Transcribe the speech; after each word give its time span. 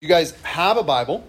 you 0.00 0.06
guys 0.06 0.30
have 0.42 0.76
a 0.76 0.82
Bible, 0.84 1.24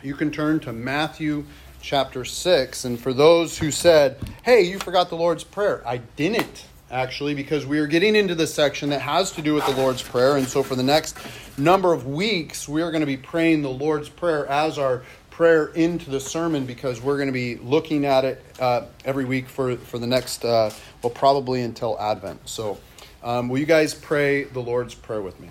you 0.00 0.14
can 0.14 0.30
turn 0.30 0.60
to 0.60 0.72
Matthew 0.72 1.44
chapter 1.82 2.24
6. 2.24 2.84
And 2.84 3.00
for 3.00 3.12
those 3.12 3.58
who 3.58 3.72
said, 3.72 4.16
hey, 4.44 4.62
you 4.62 4.78
forgot 4.78 5.08
the 5.08 5.16
Lord's 5.16 5.42
Prayer, 5.42 5.82
I 5.84 5.96
didn't 5.96 6.66
actually, 6.92 7.34
because 7.34 7.66
we 7.66 7.80
are 7.80 7.88
getting 7.88 8.14
into 8.14 8.36
the 8.36 8.46
section 8.46 8.90
that 8.90 9.00
has 9.00 9.32
to 9.32 9.42
do 9.42 9.54
with 9.54 9.66
the 9.66 9.74
Lord's 9.74 10.02
Prayer. 10.02 10.36
And 10.36 10.46
so 10.46 10.62
for 10.62 10.76
the 10.76 10.84
next 10.84 11.18
number 11.58 11.92
of 11.92 12.06
weeks, 12.06 12.68
we 12.68 12.80
are 12.80 12.92
going 12.92 13.00
to 13.00 13.06
be 13.06 13.16
praying 13.16 13.62
the 13.62 13.70
Lord's 13.70 14.08
Prayer 14.08 14.46
as 14.46 14.78
our 14.78 15.02
prayer 15.30 15.66
into 15.74 16.10
the 16.10 16.20
sermon 16.20 16.66
because 16.66 17.02
we're 17.02 17.16
going 17.16 17.26
to 17.26 17.32
be 17.32 17.56
looking 17.56 18.04
at 18.04 18.24
it 18.24 18.44
uh, 18.60 18.82
every 19.04 19.24
week 19.24 19.48
for, 19.48 19.74
for 19.74 19.98
the 19.98 20.06
next, 20.06 20.44
uh, 20.44 20.70
well, 21.02 21.10
probably 21.10 21.62
until 21.62 21.98
Advent. 21.98 22.48
So 22.48 22.78
um, 23.24 23.48
will 23.48 23.58
you 23.58 23.66
guys 23.66 23.94
pray 23.94 24.44
the 24.44 24.60
Lord's 24.60 24.94
Prayer 24.94 25.22
with 25.22 25.40
me? 25.40 25.50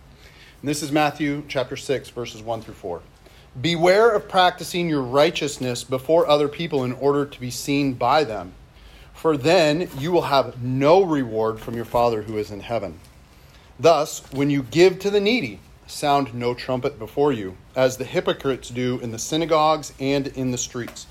And 0.61 0.69
this 0.69 0.83
is 0.83 0.91
Matthew 0.91 1.41
chapter 1.47 1.75
6, 1.75 2.09
verses 2.09 2.43
1 2.43 2.61
through 2.61 2.75
4. 2.75 3.01
Beware 3.59 4.11
of 4.11 4.29
practicing 4.29 4.87
your 4.87 5.01
righteousness 5.01 5.83
before 5.83 6.27
other 6.27 6.47
people 6.47 6.83
in 6.83 6.93
order 6.93 7.25
to 7.25 7.39
be 7.39 7.49
seen 7.49 7.93
by 7.93 8.23
them, 8.23 8.53
for 9.11 9.37
then 9.37 9.89
you 9.97 10.11
will 10.11 10.21
have 10.21 10.61
no 10.61 11.01
reward 11.01 11.59
from 11.59 11.73
your 11.73 11.85
Father 11.85 12.21
who 12.21 12.37
is 12.37 12.51
in 12.51 12.59
heaven. 12.59 12.99
Thus, 13.79 14.21
when 14.33 14.51
you 14.51 14.61
give 14.61 14.99
to 14.99 15.09
the 15.09 15.19
needy, 15.19 15.59
sound 15.87 16.31
no 16.35 16.53
trumpet 16.53 16.99
before 16.99 17.33
you, 17.33 17.57
as 17.75 17.97
the 17.97 18.05
hypocrites 18.05 18.69
do 18.69 18.99
in 18.99 19.11
the 19.11 19.17
synagogues 19.17 19.93
and 19.99 20.27
in 20.27 20.51
the 20.51 20.59
streets, 20.59 21.07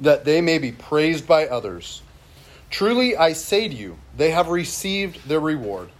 that 0.00 0.24
they 0.24 0.40
may 0.40 0.56
be 0.56 0.72
praised 0.72 1.26
by 1.26 1.46
others. 1.46 2.00
Truly 2.70 3.18
I 3.18 3.34
say 3.34 3.68
to 3.68 3.74
you, 3.74 3.98
they 4.16 4.30
have 4.30 4.48
received 4.48 5.28
their 5.28 5.40
reward. 5.40 5.90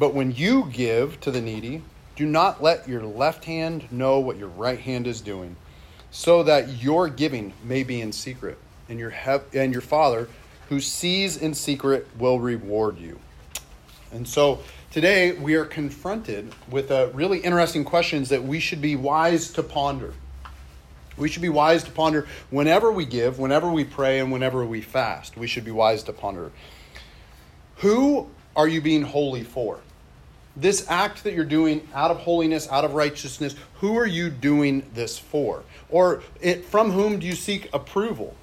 But 0.00 0.14
when 0.14 0.32
you 0.32 0.70
give 0.72 1.20
to 1.20 1.30
the 1.30 1.42
needy, 1.42 1.82
do 2.16 2.24
not 2.24 2.62
let 2.62 2.88
your 2.88 3.02
left 3.02 3.44
hand 3.44 3.92
know 3.92 4.18
what 4.18 4.38
your 4.38 4.48
right 4.48 4.80
hand 4.80 5.06
is 5.06 5.20
doing, 5.20 5.56
so 6.10 6.42
that 6.42 6.82
your 6.82 7.06
giving 7.10 7.52
may 7.62 7.82
be 7.82 8.00
in 8.00 8.12
secret, 8.12 8.56
and 8.88 8.98
your 8.98 9.10
he- 9.10 9.58
and 9.58 9.74
your 9.74 9.82
Father, 9.82 10.30
who 10.70 10.80
sees 10.80 11.36
in 11.36 11.52
secret, 11.52 12.08
will 12.18 12.40
reward 12.40 12.98
you. 12.98 13.18
And 14.10 14.26
so 14.26 14.60
today 14.90 15.32
we 15.32 15.54
are 15.54 15.66
confronted 15.66 16.54
with 16.70 16.90
a 16.90 17.08
really 17.08 17.40
interesting 17.40 17.84
questions 17.84 18.30
that 18.30 18.42
we 18.42 18.58
should 18.58 18.80
be 18.80 18.96
wise 18.96 19.52
to 19.52 19.62
ponder. 19.62 20.14
We 21.18 21.28
should 21.28 21.42
be 21.42 21.50
wise 21.50 21.84
to 21.84 21.90
ponder 21.90 22.26
whenever 22.48 22.90
we 22.90 23.04
give, 23.04 23.38
whenever 23.38 23.70
we 23.70 23.84
pray, 23.84 24.18
and 24.18 24.32
whenever 24.32 24.64
we 24.64 24.80
fast. 24.80 25.36
We 25.36 25.46
should 25.46 25.66
be 25.66 25.70
wise 25.70 26.02
to 26.04 26.14
ponder. 26.14 26.52
Who 27.76 28.30
are 28.56 28.66
you 28.66 28.80
being 28.80 29.02
holy 29.02 29.44
for? 29.44 29.80
This 30.60 30.86
act 30.88 31.24
that 31.24 31.34
you're 31.34 31.44
doing 31.44 31.86
out 31.94 32.10
of 32.10 32.18
holiness, 32.18 32.68
out 32.70 32.84
of 32.84 32.94
righteousness, 32.94 33.54
who 33.74 33.96
are 33.96 34.06
you 34.06 34.30
doing 34.30 34.88
this 34.94 35.18
for? 35.18 35.64
Or 35.88 36.22
it, 36.40 36.64
from 36.64 36.90
whom 36.90 37.18
do 37.18 37.26
you 37.26 37.34
seek 37.34 37.68
approval? 37.72 38.36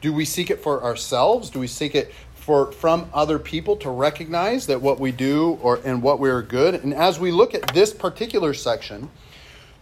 Do 0.00 0.12
we 0.12 0.24
seek 0.24 0.50
it 0.50 0.60
for 0.60 0.82
ourselves? 0.82 1.50
Do 1.50 1.58
we 1.58 1.66
seek 1.66 1.94
it 1.94 2.12
for 2.34 2.72
from 2.72 3.10
other 3.12 3.38
people 3.38 3.76
to 3.76 3.90
recognize 3.90 4.66
that 4.66 4.80
what 4.80 4.98
we 4.98 5.12
do 5.12 5.58
or 5.62 5.80
and 5.84 6.02
what 6.02 6.18
we 6.18 6.30
are 6.30 6.42
good? 6.42 6.74
And 6.74 6.94
as 6.94 7.18
we 7.20 7.30
look 7.30 7.54
at 7.54 7.74
this 7.74 7.92
particular 7.92 8.54
section, 8.54 9.10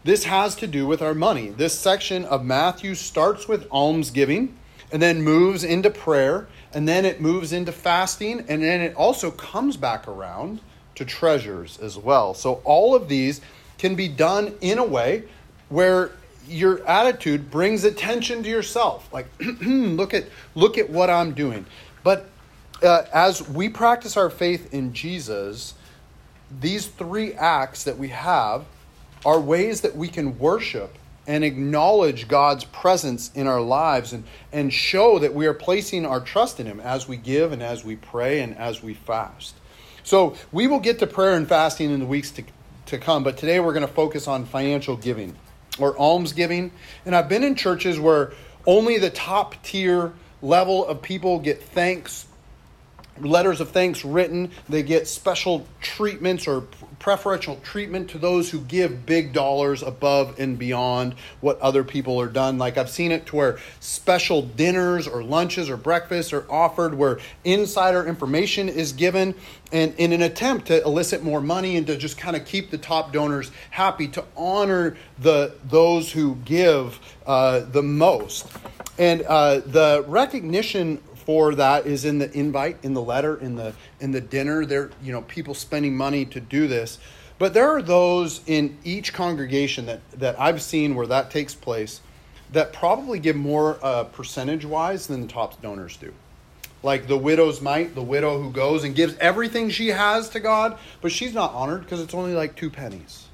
this 0.05 0.25
has 0.25 0.57
to 0.57 0.67
do 0.67 0.87
with 0.87 1.03
our 1.03 1.15
money. 1.15 1.51
This 1.51 1.79
section 1.79 2.25
of 2.25 2.45
Matthew 2.45 2.95
starts 2.95 3.47
with 3.47 3.69
almsgiving 3.71 4.57
and 4.91 5.03
then 5.03 5.23
moves 5.23 5.65
into 5.65 5.91
prayer 5.91 6.49
and 6.73 6.89
then 6.89 7.05
it 7.05 7.21
moves 7.21 7.53
into 7.53 7.73
fasting 7.73 8.45
and 8.49 8.63
then 8.63 8.81
it 8.81 8.95
also 8.95 9.31
comes 9.31 9.77
back 9.77 10.09
around 10.09 10.61
to 10.99 11.05
treasures 11.05 11.79
as 11.79 11.97
well. 11.97 12.35
So 12.35 12.61
all 12.65 12.95
of 12.95 13.09
these 13.09 13.41
can 13.79 13.95
be 13.95 14.09
done 14.09 14.55
in 14.61 14.79
a 14.79 14.85
way 14.85 15.23
where 15.69 16.11
your 16.49 16.85
attitude 16.87 17.51
brings 17.51 17.85
attention 17.85 18.43
to 18.43 18.49
yourself. 18.49 19.09
Like, 19.13 19.27
look 19.41 20.13
at 20.13 20.25
look 20.57 20.77
at 20.77 20.91
what 20.91 21.09
I'm 21.09 21.35
doing. 21.35 21.67
But 22.03 22.29
uh, 22.83 23.05
as 23.15 23.49
we 23.49 23.69
practice 23.69 24.17
our 24.17 24.29
faith 24.29 24.75
in 24.75 24.93
Jesus, 24.93 25.75
these 26.61 26.89
three 26.89 27.33
acts 27.35 27.85
that 27.85 27.97
we 27.97 28.09
have 28.09 28.65
are 29.25 29.39
ways 29.39 29.83
that 29.83 29.95
we 29.95 30.09
can 30.09 30.37
worship 30.39 30.97
and 31.29 31.45
acknowledge 31.45 32.27
God's 32.27 32.65
presence 32.65 33.31
in 33.35 33.47
our 33.47 33.61
lives 33.61 34.13
and, 34.13 34.25
and 34.53 34.73
show 34.73 35.21
that 35.21 35.35
we 35.35 35.47
are 35.47 35.55
placing 35.55 36.07
our 36.07 36.21
trust 36.21 36.59
in 36.59 36.67
Him 36.67 36.81
as 36.81 37.07
we 37.07 37.17
give 37.17 37.53
and 37.53 37.63
as 37.63 37.85
we 37.85 37.95
pray 37.95 38.41
and 38.41 38.57
as 38.57 38.83
we 38.83 38.95
fast. 38.95 39.55
So 40.05 40.37
we 40.53 40.67
will 40.67 40.81
get 40.81 40.99
to 41.01 41.07
prayer 41.07 41.35
and 41.35 41.49
fasting 41.49 41.91
in 41.91 42.01
the 42.01 42.07
weeks 42.07 42.31
to, 42.33 42.45
to 42.87 42.99
come, 42.99 43.25
but 43.25 43.37
today 43.37 43.61
we're 43.61 43.73
going 43.73 43.87
to 43.87 43.93
focus 43.93 44.29
on 44.29 44.45
financial 44.45 44.97
giving 44.97 45.37
or 45.79 45.97
almsgiving. 45.99 46.73
And 47.05 47.15
I've 47.15 47.29
been 47.29 47.45
in 47.45 47.55
churches 47.55 47.99
where 48.01 48.33
only 48.67 48.99
the 48.99 49.11
top 49.11 49.63
tier 49.63 50.13
level 50.43 50.87
of 50.87 51.03
people 51.03 51.39
get 51.39 51.63
thanks 51.63 52.27
letters 53.21 53.61
of 53.61 53.71
thanks 53.71 54.05
written. 54.05 54.51
They 54.69 54.83
get 54.83 55.09
special 55.09 55.67
treatments 55.81 56.47
or 56.47 56.65
preferential 56.99 57.57
treatment 57.63 58.11
to 58.11 58.19
those 58.19 58.51
who 58.51 58.61
give 58.61 59.07
big 59.07 59.33
dollars 59.33 59.83
above 59.83 60.39
and 60.39 60.59
beyond 60.59 61.15
what 61.41 61.59
other 61.61 61.85
people 61.85 62.21
are 62.21 62.29
done. 62.29 62.59
Like 62.59 62.77
I've 62.77 62.91
seen 62.91 63.13
it 63.13 63.27
to 63.27 63.37
where 63.37 63.59
special 63.81 64.43
dinners 64.43 65.07
or 65.07 65.23
lunches 65.23 65.71
or 65.71 65.77
breakfasts 65.77 66.33
are 66.33 66.51
offered 66.51 66.95
where 66.95 67.19
insider 67.45 68.07
information 68.07 68.69
is 68.69 68.93
given 68.93 69.35
and 69.73 69.95
in 69.97 70.13
an 70.13 70.23
attempt 70.23 70.67
to 70.67 70.83
elicit 70.83 71.23
more 71.23 71.41
money 71.41 71.77
and 71.77 71.87
to 71.87 71.97
just 71.97 72.19
kind 72.19 72.37
of 72.37 72.45
keep 72.45 72.71
the 72.71 72.79
top 72.79 73.13
donors 73.13 73.51
happy 73.71 74.09
to 74.09 74.25
honor 74.37 74.97
the 75.19 75.55
those 75.65 76.11
who 76.11 76.37
give 76.45 76.99
uh, 77.27 77.61
the 77.61 77.83
most 77.83 78.47
and 78.99 79.23
uh, 79.23 79.61
the 79.61 80.05
recognition 80.09 81.01
for 81.29 81.55
that 81.55 81.85
is 81.85 82.07
in 82.07 82.17
the 82.17 82.33
invite, 82.33 82.79
in 82.83 82.95
the 82.95 83.03
letter, 83.03 83.37
in 83.37 83.55
the 83.55 83.75
in 84.01 84.13
the 84.13 84.21
dinner. 84.21 84.65
There, 84.65 84.91
you 85.03 85.13
know, 85.13 85.21
people 85.21 85.53
spending 85.53 85.95
money 85.95 86.25
to 86.25 86.41
do 86.41 86.67
this. 86.67 86.99
But 87.39 87.53
there 87.53 87.69
are 87.69 87.83
those 87.83 88.41
in 88.47 88.79
each 88.83 89.13
congregation 89.13 89.85
that 89.85 90.01
that 90.13 90.41
I've 90.41 90.63
seen 90.63 90.95
where 90.95 91.07
that 91.07 91.31
takes 91.31 91.55
place 91.55 92.01
that 92.53 92.73
probably 92.73 93.19
give 93.19 93.37
more 93.37 93.79
uh, 93.83 94.05
percentage 94.05 94.65
wise 94.65 95.07
than 95.07 95.21
the 95.21 95.27
top 95.29 95.61
donors 95.61 95.99
do. 95.99 96.15
Like 96.83 97.09
the 97.09 97.19
widow's 97.19 97.61
mite, 97.61 97.95
the 97.95 98.03
widow 98.03 98.41
who 98.41 98.51
goes 98.51 98.83
and 98.83 98.95
gives 98.95 99.15
everything 99.19 99.69
she 99.69 99.89
has 99.89 100.31
to 100.31 100.41
God, 100.41 100.79
but 101.03 101.13
she's 101.13 101.35
not 101.35 101.53
honored 101.53 101.83
because 101.83 102.01
it's 102.01 102.15
only 102.15 102.33
like 102.33 102.57
two 102.57 102.71
pennies. 102.71 103.27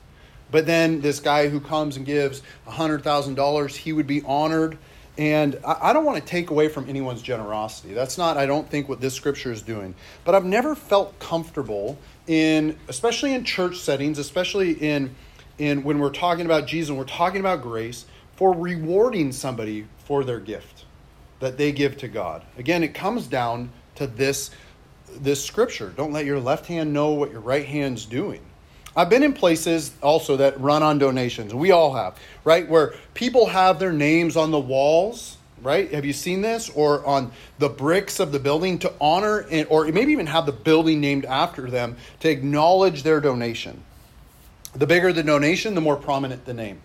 But 0.51 0.67
then 0.67 1.01
this 1.01 1.21
guy 1.21 1.49
who 1.49 1.61
comes 1.61 1.97
and 1.97 2.05
gives 2.05 2.43
$100,000, 2.67 3.77
he 3.77 3.93
would 3.93 4.09
be 4.09 4.21
honored 4.23 4.79
and 5.17 5.59
I 5.65 5.93
don't 5.93 6.05
want 6.05 6.19
to 6.19 6.25
take 6.29 6.51
away 6.51 6.69
from 6.69 6.89
anyone's 6.89 7.23
generosity. 7.23 7.95
That's 7.95 8.19
not, 8.19 8.37
I 8.37 8.47
don't 8.47 8.69
think, 8.69 8.89
what 8.89 9.01
this 9.01 9.15
scripture 9.15 9.53
is 9.53 9.63
doing. 9.63 9.95
But 10.25 10.35
I've 10.35 10.45
never 10.45 10.75
felt 10.75 11.17
comfortable 11.21 11.97
in, 12.27 12.77
especially 12.89 13.33
in 13.33 13.45
church 13.45 13.79
settings, 13.79 14.19
especially 14.19 14.73
in, 14.73 15.15
in 15.59 15.85
when 15.85 16.01
we're 16.01 16.11
talking 16.11 16.47
about 16.47 16.67
Jesus 16.67 16.89
and 16.89 16.99
we're 16.99 17.05
talking 17.05 17.39
about 17.39 17.63
grace, 17.63 18.07
for 18.35 18.53
rewarding 18.53 19.31
somebody 19.31 19.87
for 19.99 20.25
their 20.25 20.41
gift 20.41 20.85
that 21.39 21.59
they 21.59 21.71
give 21.71 21.97
to 21.99 22.09
God. 22.09 22.43
Again, 22.59 22.83
it 22.83 22.93
comes 22.95 23.29
down 23.29 23.71
to 23.95 24.09
this, 24.09 24.51
this 25.17 25.45
scripture. 25.45 25.91
Don't 25.97 26.13
let 26.13 26.25
your 26.25 26.41
left 26.41 26.67
hand 26.67 26.93
know 26.93 27.13
what 27.13 27.31
your 27.31 27.41
right 27.41 27.67
hand's 27.67 28.05
doing. 28.05 28.41
I've 28.97 29.11
been 29.11 29.23
in 29.23 29.33
places 29.33 29.93
also 30.03 30.37
that 30.37 30.61
run 30.61 30.83
on 30.83 30.99
donations. 30.99 31.53
We 31.53 31.73
all 31.73 31.95
have, 31.95 32.17
right? 32.45 32.69
Where 32.69 32.95
people 33.15 33.47
have 33.47 33.79
their 33.79 33.93
names 33.93 34.37
on 34.37 34.53
the 34.53 34.61
walls, 34.61 35.37
right? 35.63 35.93
Have 35.93 36.05
you 36.05 36.13
seen 36.13 36.43
this? 36.43 36.71
Or 36.71 37.05
on 37.05 37.33
the 37.59 37.69
bricks 37.69 38.21
of 38.21 38.31
the 38.31 38.39
building 38.39 38.79
to 38.81 38.93
honor, 39.01 39.47
and, 39.51 39.67
or 39.69 39.87
maybe 39.87 40.13
even 40.13 40.27
have 40.27 40.47
the 40.47 40.53
building 40.53 41.01
named 41.01 41.25
after 41.25 41.69
them 41.69 41.97
to 42.21 42.29
acknowledge 42.29 43.03
their 43.03 43.21
donation. 43.21 43.83
The 44.75 44.87
bigger 44.87 45.13
the 45.13 45.23
donation, 45.23 45.75
the 45.75 45.81
more 45.81 45.97
prominent 45.97 46.45
the 46.45 46.55
name. 46.55 46.81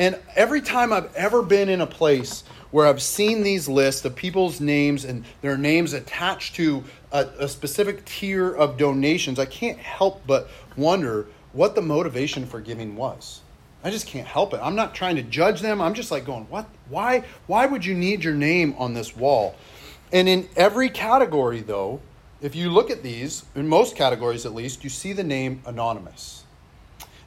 And 0.00 0.18
every 0.34 0.62
time 0.62 0.94
I've 0.94 1.14
ever 1.14 1.42
been 1.42 1.68
in 1.68 1.82
a 1.82 1.86
place 1.86 2.42
where 2.70 2.86
I've 2.86 3.02
seen 3.02 3.42
these 3.42 3.68
lists 3.68 4.02
of 4.06 4.16
people's 4.16 4.58
names 4.58 5.04
and 5.04 5.26
their 5.42 5.58
names 5.58 5.92
attached 5.92 6.54
to 6.54 6.82
a, 7.12 7.26
a 7.40 7.46
specific 7.46 8.06
tier 8.06 8.50
of 8.50 8.78
donations, 8.78 9.38
I 9.38 9.44
can't 9.44 9.76
help 9.76 10.26
but 10.26 10.48
wonder 10.74 11.26
what 11.52 11.74
the 11.74 11.82
motivation 11.82 12.46
for 12.46 12.62
giving 12.62 12.96
was. 12.96 13.42
I 13.84 13.90
just 13.90 14.06
can't 14.06 14.26
help 14.26 14.54
it. 14.54 14.60
I'm 14.62 14.74
not 14.74 14.94
trying 14.94 15.16
to 15.16 15.22
judge 15.22 15.60
them. 15.60 15.82
I'm 15.82 15.92
just 15.92 16.10
like 16.10 16.24
going, 16.24 16.44
what? 16.48 16.66
Why? 16.88 17.24
Why 17.46 17.66
would 17.66 17.84
you 17.84 17.94
need 17.94 18.24
your 18.24 18.34
name 18.34 18.74
on 18.78 18.94
this 18.94 19.14
wall? 19.14 19.54
And 20.14 20.30
in 20.30 20.48
every 20.56 20.88
category, 20.88 21.60
though, 21.60 22.00
if 22.40 22.56
you 22.56 22.70
look 22.70 22.90
at 22.90 23.02
these, 23.02 23.44
in 23.54 23.68
most 23.68 23.96
categories 23.96 24.46
at 24.46 24.54
least, 24.54 24.82
you 24.82 24.88
see 24.88 25.12
the 25.12 25.24
name 25.24 25.60
anonymous. 25.66 26.44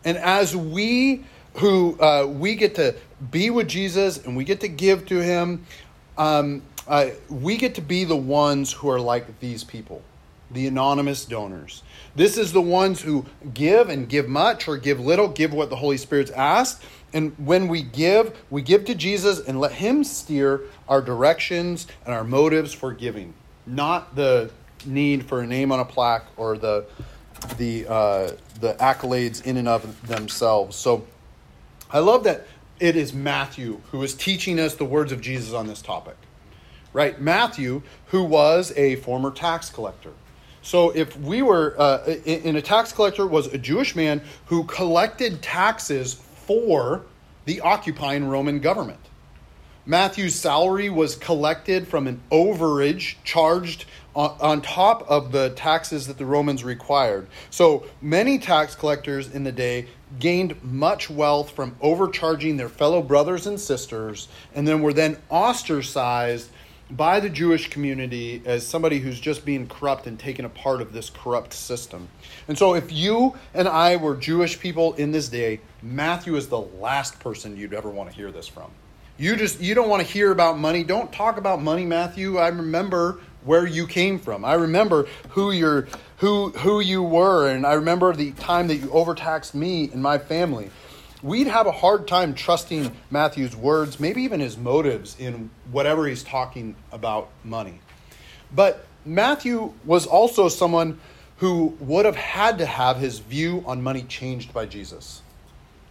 And 0.04 0.18
as 0.18 0.56
we 0.56 1.24
who 1.56 2.00
uh, 2.00 2.26
we 2.26 2.56
get 2.56 2.76
to 2.76 2.96
be 3.32 3.50
with 3.50 3.68
Jesus 3.68 4.26
and 4.26 4.36
we 4.36 4.44
get 4.44 4.62
to 4.62 4.68
give 4.68 5.06
to 5.08 5.24
Him, 5.24 5.66
um, 6.18 6.62
uh, 6.88 7.10
we 7.30 7.58
get 7.58 7.76
to 7.76 7.82
be 7.82 8.04
the 8.04 8.16
ones 8.16 8.72
who 8.72 8.90
are 8.90 9.00
like 9.00 9.40
these 9.40 9.64
people, 9.64 10.02
the 10.52 10.68
anonymous 10.68 11.26
donors. 11.26 11.84
This 12.16 12.38
is 12.38 12.52
the 12.54 12.62
ones 12.62 13.02
who 13.02 13.26
give 13.54 13.90
and 13.90 14.08
give 14.08 14.28
much 14.28 14.68
or 14.68 14.78
give 14.78 15.00
little, 15.00 15.28
give 15.28 15.54
what 15.54 15.70
the 15.70 15.76
Holy 15.76 15.98
Spirit's 15.98 16.32
asked. 16.32 16.84
And 17.14 17.34
when 17.38 17.68
we 17.68 17.84
give, 17.84 18.36
we 18.50 18.62
give 18.62 18.86
to 18.86 18.96
Jesus 18.96 19.40
and 19.40 19.60
let 19.60 19.74
Him 19.74 20.04
steer 20.04 20.62
our 20.88 21.02
directions 21.02 21.88
and 22.06 22.14
our 22.14 22.24
motives 22.24 22.74
for 22.74 22.92
giving, 22.92 23.34
not 23.66 24.16
the 24.16 24.52
need 24.86 25.26
for 25.26 25.42
a 25.42 25.48
name 25.48 25.72
on 25.72 25.80
a 25.80 25.86
plaque 25.86 26.26
or 26.38 26.58
the 26.58 26.86
the 27.58 27.86
uh, 27.88 28.32
the 28.60 28.74
accolades 28.76 29.46
in 29.46 29.58
and 29.58 29.68
of 29.68 30.08
themselves. 30.08 30.76
So 30.76 31.06
I 31.94 32.00
love 32.00 32.24
that 32.24 32.48
it 32.80 32.95
is 32.95 33.13
Matthew 33.13 33.80
who 33.92 34.01
is 34.01 34.16
teaching 34.16 34.60
us 34.60 34.75
the 34.75 34.84
words 34.84 35.12
of 35.12 35.22
Jesus 35.22 35.54
on 35.54 35.68
this 35.68 35.81
topic. 35.81 36.18
Right? 36.92 37.22
Matthew, 37.22 37.84
who 38.07 38.24
was 38.24 38.74
a 38.75 38.98
former 38.98 39.31
tax 39.31 39.69
collector. 39.69 40.12
So 40.63 40.90
if 40.92 41.18
we 41.19 41.42
were 41.42 41.75
uh, 41.78 42.04
in 42.25 42.56
a 42.56 42.62
tax 42.62 42.92
collector 42.92 43.28
was 43.28 43.48
a 43.48 43.57
Jewish 43.57 43.95
man 43.95 44.22
who 44.48 44.63
collected 44.63 45.42
taxes 45.42 46.13
for 46.13 47.04
the 47.45 47.62
occupying 47.62 48.25
Roman 48.25 48.60
government. 48.60 49.00
Matthew's 49.86 50.34
salary 50.34 50.89
was 50.89 51.16
collected 51.18 51.88
from 51.88 52.07
an 52.07 52.22
overage 52.31 53.16
charged 53.25 53.86
on, 54.16 54.38
on, 54.39 54.62
top 54.62 55.10
of 55.10 55.34
the 55.34 55.50
taxes 55.50 56.07
that 56.07 56.18
the 56.18 56.25
Romans 56.25 56.63
required. 56.63 57.28
So 57.50 57.86
many 58.01 58.39
tax 58.39 58.75
collectors 58.75 59.30
in 59.30 59.44
the 59.44 59.51
day 59.51 59.88
gained 60.19 60.62
much 60.63 61.10
wealth 61.10 61.51
from 61.51 61.75
overcharging 61.81 62.57
their 62.57 62.69
fellow 62.69 63.01
brothers 63.01 63.48
and 63.48 63.60
sisters, 63.60 64.27
and 64.54 64.68
then 64.68 64.81
were 64.81 64.94
then 64.94 65.18
ostracized 65.30 66.50
by 66.92 67.19
the 67.19 67.30
Jewish 67.30 67.69
community 67.69 68.42
as 68.45 68.65
somebody 68.65 69.00
who's 69.00 69.19
just 69.19 69.45
being 69.45 69.68
corrupt 69.68 70.06
and 70.06 70.19
taken 70.19 70.45
a 70.45 70.50
part 70.50 70.81
of 70.81 70.94
this 70.94 71.10
corrupt 71.10 71.54
system. 71.54 72.07
And 72.48 72.57
so, 72.57 72.75
if 72.75 72.92
you 72.92 73.36
and 73.54 73.68
I 73.68 73.95
were 73.95 74.15
Jewish 74.15 74.60
people 74.60 74.94
in 74.94 75.12
this 75.12 75.30
day, 75.30 75.62
Matthew 75.81 76.36
is 76.36 76.48
the 76.48 76.60
last 76.60 77.19
person 77.19 77.57
you'd 77.57 77.74
ever 77.74 77.89
want 77.89 78.10
to 78.10 78.15
hear 78.15 78.31
this 78.31 78.48
from. 78.48 78.69
You 79.18 79.36
just 79.36 79.60
you 79.62 79.75
don't 79.75 79.89
want 79.89 80.06
to 80.06 80.12
hear 80.12 80.31
about 80.31 80.57
money. 80.60 80.83
Don't 80.83 81.12
talk 81.12 81.38
about 81.38 81.62
money, 81.62 81.86
Matthew. 81.86 82.38
I 82.38 82.50
remember 82.50 83.19
where 83.44 83.65
you 83.65 83.88
came 83.88 84.19
from. 84.19 84.45
I 84.45 84.54
remember 84.54 85.07
who 85.30 85.51
you're 85.51 85.88
who 86.24 86.50
who 86.52 86.80
you 86.80 87.04
were, 87.04 87.50
and 87.50 87.66
I 87.66 87.74
remember 87.74 88.14
the 88.14 88.31
time 88.31 88.68
that 88.68 88.78
you 88.78 88.90
overtaxed 88.92 89.54
me 89.54 89.90
and 89.92 90.02
my 90.02 90.18
family 90.18 90.72
we'd 91.24 91.48
have 91.48 91.66
a 91.66 91.72
hard 91.72 92.08
time 92.08 92.36
trusting 92.36 92.92
Matthew's 93.10 93.56
words, 93.56 94.00
maybe 94.00 94.22
even 94.24 94.42
his 94.42 94.58
motives 94.58 95.16
in 95.18 95.50
whatever 95.72 96.06
he's 96.06 96.24
talking 96.24 96.75
about 96.92 97.30
money. 97.44 97.80
But 98.54 98.86
Matthew 99.06 99.74
was 99.86 100.06
also 100.06 100.50
someone 100.50 101.00
who 101.38 101.75
would 101.80 102.06
have 102.06 102.18
had 102.18 102.58
to 102.60 102.66
have 102.66 102.98
his 102.98 103.20
view 103.20 103.64
on 103.66 103.81
money 103.81 104.04
changed 104.04 104.54
by 104.54 104.66
Jesus. 104.66 105.23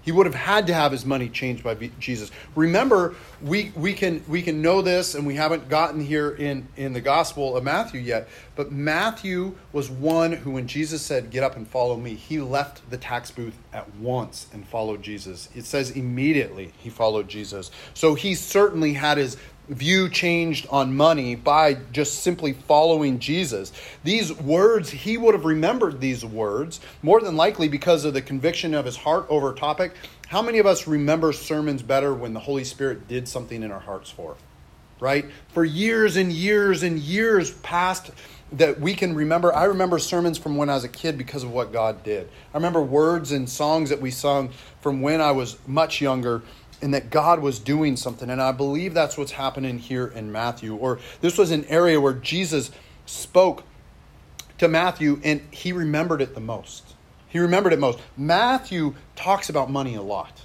He 0.02 0.12
would 0.12 0.26
have 0.26 0.34
had 0.34 0.66
to 0.66 0.74
have 0.74 0.92
his 0.92 1.06
money 1.06 1.28
changed 1.28 1.62
by 1.62 1.74
Jesus. 1.98 2.30
Remember, 2.54 3.14
we, 3.40 3.72
we, 3.76 3.94
can, 3.94 4.22
we 4.28 4.42
can 4.42 4.60
know 4.60 4.82
this, 4.82 5.14
and 5.14 5.26
we 5.26 5.36
haven't 5.36 5.68
gotten 5.68 6.00
here 6.00 6.30
in, 6.30 6.66
in 6.76 6.92
the 6.92 7.00
Gospel 7.00 7.56
of 7.56 7.64
Matthew 7.64 8.00
yet, 8.00 8.28
but 8.56 8.72
Matthew 8.72 9.56
was 9.72 9.90
one 9.90 10.32
who, 10.32 10.52
when 10.52 10.66
Jesus 10.66 11.02
said, 11.02 11.30
Get 11.30 11.42
up 11.42 11.56
and 11.56 11.66
follow 11.66 11.96
me, 11.96 12.14
he 12.14 12.40
left 12.40 12.88
the 12.90 12.98
tax 12.98 13.30
booth 13.30 13.56
at 13.72 13.92
once 13.96 14.46
and 14.52 14.66
followed 14.66 15.02
Jesus. 15.02 15.48
It 15.54 15.64
says 15.64 15.90
immediately 15.90 16.72
he 16.78 16.90
followed 16.90 17.28
Jesus. 17.28 17.70
So 17.94 18.14
he 18.14 18.34
certainly 18.34 18.92
had 18.92 19.18
his 19.18 19.36
view 19.74 20.08
changed 20.08 20.66
on 20.70 20.96
money 20.96 21.34
by 21.34 21.74
just 21.92 22.20
simply 22.20 22.52
following 22.52 23.18
Jesus. 23.18 23.72
These 24.04 24.32
words, 24.32 24.90
he 24.90 25.16
would 25.16 25.34
have 25.34 25.44
remembered 25.44 26.00
these 26.00 26.24
words 26.24 26.80
more 27.02 27.20
than 27.20 27.36
likely 27.36 27.68
because 27.68 28.04
of 28.04 28.14
the 28.14 28.22
conviction 28.22 28.74
of 28.74 28.84
his 28.84 28.96
heart 28.96 29.26
over 29.28 29.52
a 29.52 29.54
topic. 29.54 29.94
How 30.28 30.42
many 30.42 30.58
of 30.58 30.66
us 30.66 30.86
remember 30.86 31.32
sermons 31.32 31.82
better 31.82 32.14
when 32.14 32.32
the 32.32 32.40
Holy 32.40 32.64
Spirit 32.64 33.08
did 33.08 33.28
something 33.28 33.62
in 33.62 33.70
our 33.70 33.80
hearts 33.80 34.10
for? 34.10 34.36
Right? 35.00 35.26
For 35.48 35.64
years 35.64 36.16
and 36.16 36.32
years 36.32 36.82
and 36.82 36.98
years 36.98 37.50
past 37.50 38.12
that 38.52 38.78
we 38.78 38.94
can 38.94 39.14
remember. 39.14 39.54
I 39.54 39.64
remember 39.64 39.98
sermons 39.98 40.38
from 40.38 40.56
when 40.56 40.68
I 40.68 40.74
was 40.74 40.84
a 40.84 40.88
kid 40.88 41.16
because 41.16 41.42
of 41.42 41.50
what 41.50 41.72
God 41.72 42.02
did. 42.02 42.28
I 42.52 42.58
remember 42.58 42.82
words 42.82 43.32
and 43.32 43.48
songs 43.48 43.90
that 43.90 44.00
we 44.00 44.10
sung 44.10 44.50
from 44.80 45.00
when 45.00 45.20
I 45.20 45.32
was 45.32 45.56
much 45.66 46.00
younger 46.00 46.42
and 46.82 46.92
that 46.94 47.10
God 47.10 47.40
was 47.40 47.58
doing 47.58 47.96
something. 47.96 48.28
And 48.28 48.42
I 48.42 48.52
believe 48.52 48.94
that's 48.94 49.16
what's 49.16 49.32
happening 49.32 49.78
here 49.78 50.06
in 50.06 50.32
Matthew. 50.32 50.74
Or 50.74 50.98
this 51.20 51.38
was 51.38 51.50
an 51.50 51.64
area 51.66 52.00
where 52.00 52.12
Jesus 52.12 52.70
spoke 53.06 53.64
to 54.58 54.68
Matthew 54.68 55.20
and 55.24 55.40
he 55.50 55.72
remembered 55.72 56.20
it 56.20 56.34
the 56.34 56.40
most. 56.40 56.94
He 57.28 57.38
remembered 57.38 57.72
it 57.72 57.78
most. 57.78 57.98
Matthew 58.16 58.94
talks 59.16 59.48
about 59.48 59.70
money 59.70 59.94
a 59.94 60.02
lot. 60.02 60.42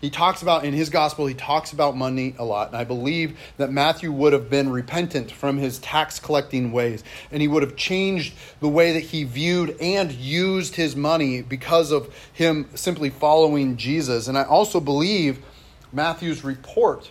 He 0.00 0.08
talks 0.08 0.40
about, 0.40 0.64
in 0.64 0.72
his 0.72 0.88
gospel, 0.88 1.26
he 1.26 1.34
talks 1.34 1.72
about 1.72 1.94
money 1.94 2.34
a 2.38 2.44
lot. 2.44 2.68
And 2.68 2.76
I 2.76 2.84
believe 2.84 3.38
that 3.58 3.70
Matthew 3.70 4.10
would 4.10 4.32
have 4.32 4.48
been 4.48 4.70
repentant 4.70 5.30
from 5.30 5.58
his 5.58 5.78
tax 5.78 6.18
collecting 6.18 6.72
ways. 6.72 7.04
And 7.30 7.42
he 7.42 7.48
would 7.48 7.62
have 7.62 7.76
changed 7.76 8.34
the 8.60 8.68
way 8.68 8.92
that 8.92 9.00
he 9.00 9.24
viewed 9.24 9.76
and 9.78 10.10
used 10.10 10.76
his 10.76 10.96
money 10.96 11.42
because 11.42 11.92
of 11.92 12.14
him 12.32 12.70
simply 12.74 13.10
following 13.10 13.76
Jesus. 13.76 14.26
And 14.26 14.38
I 14.38 14.44
also 14.44 14.80
believe 14.80 15.44
Matthew's 15.92 16.44
report 16.44 17.10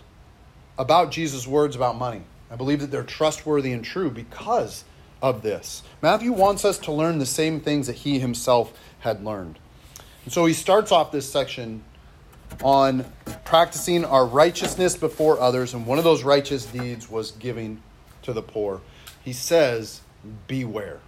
about 0.78 1.12
Jesus' 1.12 1.46
words 1.46 1.76
about 1.76 1.98
money. 1.98 2.22
I 2.52 2.56
believe 2.56 2.80
that 2.80 2.92
they're 2.92 3.04
trustworthy 3.04 3.72
and 3.74 3.84
true 3.84 4.10
because 4.10 4.86
of 5.22 5.42
this. 5.42 5.84
Matthew 6.02 6.32
wants 6.32 6.66
us 6.66 6.78
to 6.80 6.92
learn 6.92 7.20
the 7.20 7.26
same 7.26 7.60
things 7.60 7.88
that 7.88 7.98
he 7.98 8.20
himself 8.20 8.74
had 9.00 9.24
learned. 9.24 9.60
And 10.24 10.34
so 10.34 10.46
he 10.46 10.54
starts 10.54 10.92
off 10.92 11.12
this 11.12 11.30
section 11.30 11.84
on 12.64 13.06
practicing 13.46 14.06
our 14.06 14.26
righteousness 14.26 14.96
before 14.96 15.40
others, 15.40 15.74
and 15.74 15.86
one 15.86 15.98
of 15.98 16.04
those 16.04 16.24
righteous 16.24 16.66
deeds 16.66 17.10
was 17.10 17.32
giving 17.32 17.82
to 18.24 18.34
the 18.34 18.42
poor. 18.42 18.82
He 19.24 19.34
says, 19.34 20.02
Beware. 20.48 21.00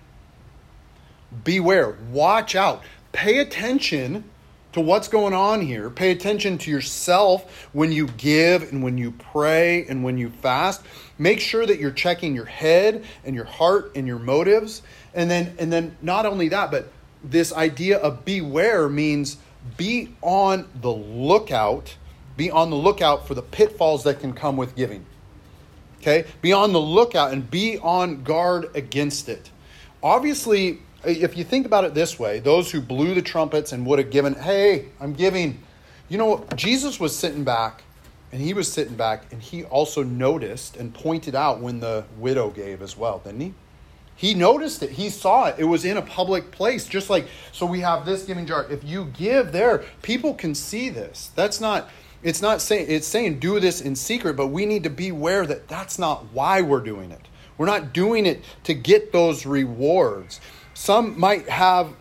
Beware. 1.44 1.98
Watch 2.12 2.56
out. 2.56 2.84
Pay 3.12 3.40
attention 3.40 4.26
to 4.74 4.82
what's 4.82 5.08
going 5.08 5.34
on 5.34 5.62
here. 5.62 5.90
Pay 5.90 6.12
attention 6.12 6.58
to 6.60 6.72
yourself 6.72 7.68
when 7.74 7.92
you 7.92 8.08
give 8.18 8.72
and 8.72 8.84
when 8.84 8.98
you 8.98 9.12
pray 9.12 9.86
and 9.88 10.04
when 10.04 10.18
you 10.18 10.30
fast. 10.30 10.82
Make 11.18 11.40
sure 11.40 11.66
that 11.66 11.80
you're 11.80 11.92
checking 11.92 12.34
your 12.36 12.46
head 12.46 13.04
and 13.26 13.36
your 13.36 13.46
heart 13.46 13.92
and 13.96 14.08
your 14.08 14.20
motives. 14.20 14.82
And 15.14 15.30
then 15.30 15.56
and 15.60 15.72
then 15.72 15.98
not 16.02 16.26
only 16.26 16.50
that, 16.50 16.72
but 16.72 16.92
this 17.24 17.54
idea 17.54 17.98
of 17.98 18.26
beware 18.26 18.90
means 18.90 19.38
be 19.78 20.16
on 20.22 20.68
the 20.82 20.92
lookout, 20.92 21.96
be 22.38 22.50
on 22.50 22.70
the 22.70 22.76
lookout 22.76 23.28
for 23.28 23.36
the 23.36 23.42
pitfalls 23.42 24.04
that 24.04 24.20
can 24.20 24.34
come 24.34 24.58
with 24.58 24.76
giving. 24.76 25.06
Okay? 26.00 26.26
Be 26.42 26.52
on 26.52 26.74
the 26.74 26.82
lookout 26.82 27.32
and 27.32 27.50
be 27.50 27.78
on 27.78 28.24
guard 28.24 28.72
against 28.76 29.30
it. 29.30 29.52
Obviously, 30.02 30.80
if 31.04 31.38
you 31.38 31.44
think 31.44 31.66
about 31.66 31.84
it 31.84 31.94
this 31.94 32.20
way, 32.20 32.40
those 32.40 32.72
who 32.72 32.82
blew 32.82 33.14
the 33.14 33.22
trumpets 33.22 33.72
and 33.72 33.86
would 33.86 34.00
have 34.00 34.12
given, 34.12 34.36
hey, 34.36 34.86
I'm 35.00 35.14
giving, 35.14 35.60
you 36.10 36.18
know, 36.18 36.46
Jesus 36.56 37.00
was 37.00 37.18
sitting 37.18 37.44
back 37.44 37.84
and 38.32 38.42
he 38.42 38.54
was 38.54 38.72
sitting 38.72 38.96
back 38.96 39.32
and 39.32 39.42
he 39.42 39.64
also 39.66 40.04
noticed 40.04 40.78
and 40.78 40.94
pointed 40.94 41.36
out 41.36 41.60
when 41.60 41.80
the 41.80 42.06
widow 42.18 42.50
gave 42.50 42.82
as 42.82 42.96
well, 42.96 43.20
didn't 43.20 43.42
he? 43.42 43.54
He 44.16 44.36
noticed 44.36 44.84
it. 44.84 44.92
He 44.92 45.10
saw 45.10 45.48
it. 45.48 45.56
It 45.58 45.64
was 45.64 45.84
in 45.84 45.98
a 45.98 46.02
public 46.02 46.52
place. 46.52 46.86
Just 46.86 47.10
like, 47.10 47.26
so 47.52 47.66
we 47.66 47.80
have 47.80 48.06
this 48.06 48.24
giving 48.24 48.46
jar. 48.46 48.68
If 48.70 48.84
you 48.84 49.06
give 49.18 49.52
there, 49.52 49.84
people 50.04 50.36
can 50.36 50.54
see 50.54 50.90
this. 50.90 51.32
That's 51.36 51.60
not, 51.60 51.90
it's 52.22 52.40
not 52.42 52.62
saying, 52.62 52.86
it's 52.88 53.08
saying 53.08 53.40
do 53.40 53.60
this 53.60 53.82
in 53.82 53.96
secret, 53.96 54.36
but 54.36 54.48
we 54.48 54.68
need 54.68 54.84
to 54.84 54.92
be 54.92 55.10
aware 55.10 55.48
that 55.48 55.68
that's 55.68 55.98
not 55.98 56.26
why 56.34 56.62
we're 56.62 56.82
doing 56.82 57.10
it. 57.10 57.28
We're 57.58 57.66
not 57.66 57.94
doing 57.94 58.28
it 58.28 58.44
to 58.66 58.76
get 58.76 59.12
those 59.12 59.48
rewards. 59.48 60.40
Some 60.82 61.20
might 61.20 61.48
have 61.48 61.94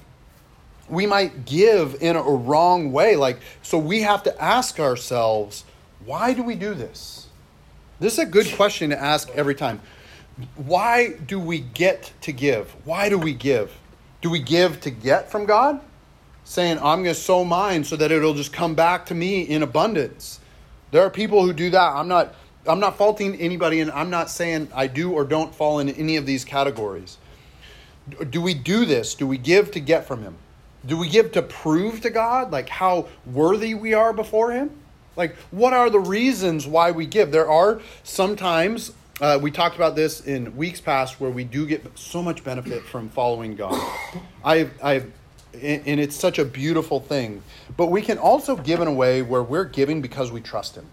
we 0.88 1.04
might 1.04 1.44
give 1.44 2.02
in 2.02 2.16
a 2.16 2.22
wrong 2.22 2.92
way. 2.92 3.14
Like, 3.14 3.38
so 3.60 3.76
we 3.76 4.00
have 4.00 4.22
to 4.22 4.42
ask 4.42 4.80
ourselves, 4.80 5.64
why 6.06 6.32
do 6.32 6.42
we 6.42 6.54
do 6.54 6.72
this? 6.72 7.26
This 8.00 8.14
is 8.14 8.20
a 8.20 8.24
good 8.24 8.50
question 8.56 8.88
to 8.88 8.98
ask 8.98 9.28
every 9.34 9.54
time. 9.54 9.82
Why 10.56 11.10
do 11.10 11.38
we 11.38 11.60
get 11.60 12.10
to 12.22 12.32
give? 12.32 12.74
Why 12.86 13.10
do 13.10 13.18
we 13.18 13.34
give? 13.34 13.70
Do 14.22 14.30
we 14.30 14.40
give 14.40 14.80
to 14.80 14.90
get 14.90 15.30
from 15.30 15.44
God? 15.44 15.82
saying, 16.44 16.78
I'm 16.78 17.02
going 17.02 17.14
to 17.14 17.20
sow 17.20 17.44
mine 17.44 17.84
so 17.84 17.96
that 17.96 18.10
it'll 18.10 18.32
just 18.32 18.52
come 18.52 18.74
back 18.74 19.04
to 19.06 19.14
me 19.14 19.42
in 19.42 19.62
abundance. 19.62 20.40
There 20.90 21.02
are 21.02 21.10
people 21.10 21.44
who 21.44 21.52
do 21.52 21.68
that. 21.68 21.92
I'm 21.92 22.08
not, 22.08 22.34
I'm 22.66 22.80
not 22.80 22.96
faulting 22.96 23.36
anybody, 23.36 23.80
and 23.80 23.90
I'm 23.90 24.08
not 24.08 24.30
saying 24.30 24.70
I 24.74 24.86
do 24.86 25.12
or 25.12 25.24
don't 25.24 25.54
fall 25.54 25.80
in 25.80 25.90
any 25.90 26.16
of 26.16 26.24
these 26.24 26.46
categories. 26.46 27.18
Do 28.30 28.40
we 28.40 28.54
do 28.54 28.84
this? 28.84 29.14
Do 29.14 29.26
we 29.26 29.38
give 29.38 29.70
to 29.72 29.80
get 29.80 30.06
from 30.06 30.22
Him? 30.22 30.36
Do 30.86 30.96
we 30.96 31.08
give 31.08 31.32
to 31.32 31.42
prove 31.42 32.00
to 32.02 32.10
God, 32.10 32.50
like 32.50 32.68
how 32.68 33.08
worthy 33.26 33.74
we 33.74 33.94
are 33.94 34.12
before 34.12 34.52
Him? 34.52 34.70
Like, 35.16 35.36
what 35.50 35.72
are 35.74 35.90
the 35.90 36.00
reasons 36.00 36.66
why 36.66 36.90
we 36.92 37.04
give? 37.04 37.32
There 37.32 37.50
are 37.50 37.80
sometimes, 38.04 38.92
uh, 39.20 39.38
we 39.42 39.50
talked 39.50 39.76
about 39.76 39.96
this 39.96 40.20
in 40.26 40.56
weeks 40.56 40.80
past, 40.80 41.20
where 41.20 41.30
we 41.30 41.44
do 41.44 41.66
get 41.66 41.98
so 41.98 42.22
much 42.22 42.42
benefit 42.42 42.82
from 42.84 43.08
following 43.10 43.56
God. 43.56 43.78
I've, 44.44 44.72
I've, 44.82 45.12
and 45.52 46.00
it's 46.00 46.16
such 46.16 46.38
a 46.38 46.44
beautiful 46.44 47.00
thing. 47.00 47.42
But 47.76 47.86
we 47.86 48.02
can 48.02 48.18
also 48.18 48.56
give 48.56 48.80
in 48.80 48.88
a 48.88 48.92
way 48.92 49.20
where 49.20 49.42
we're 49.42 49.64
giving 49.64 50.00
because 50.00 50.30
we 50.30 50.40
trust 50.40 50.76
Him. 50.76 50.86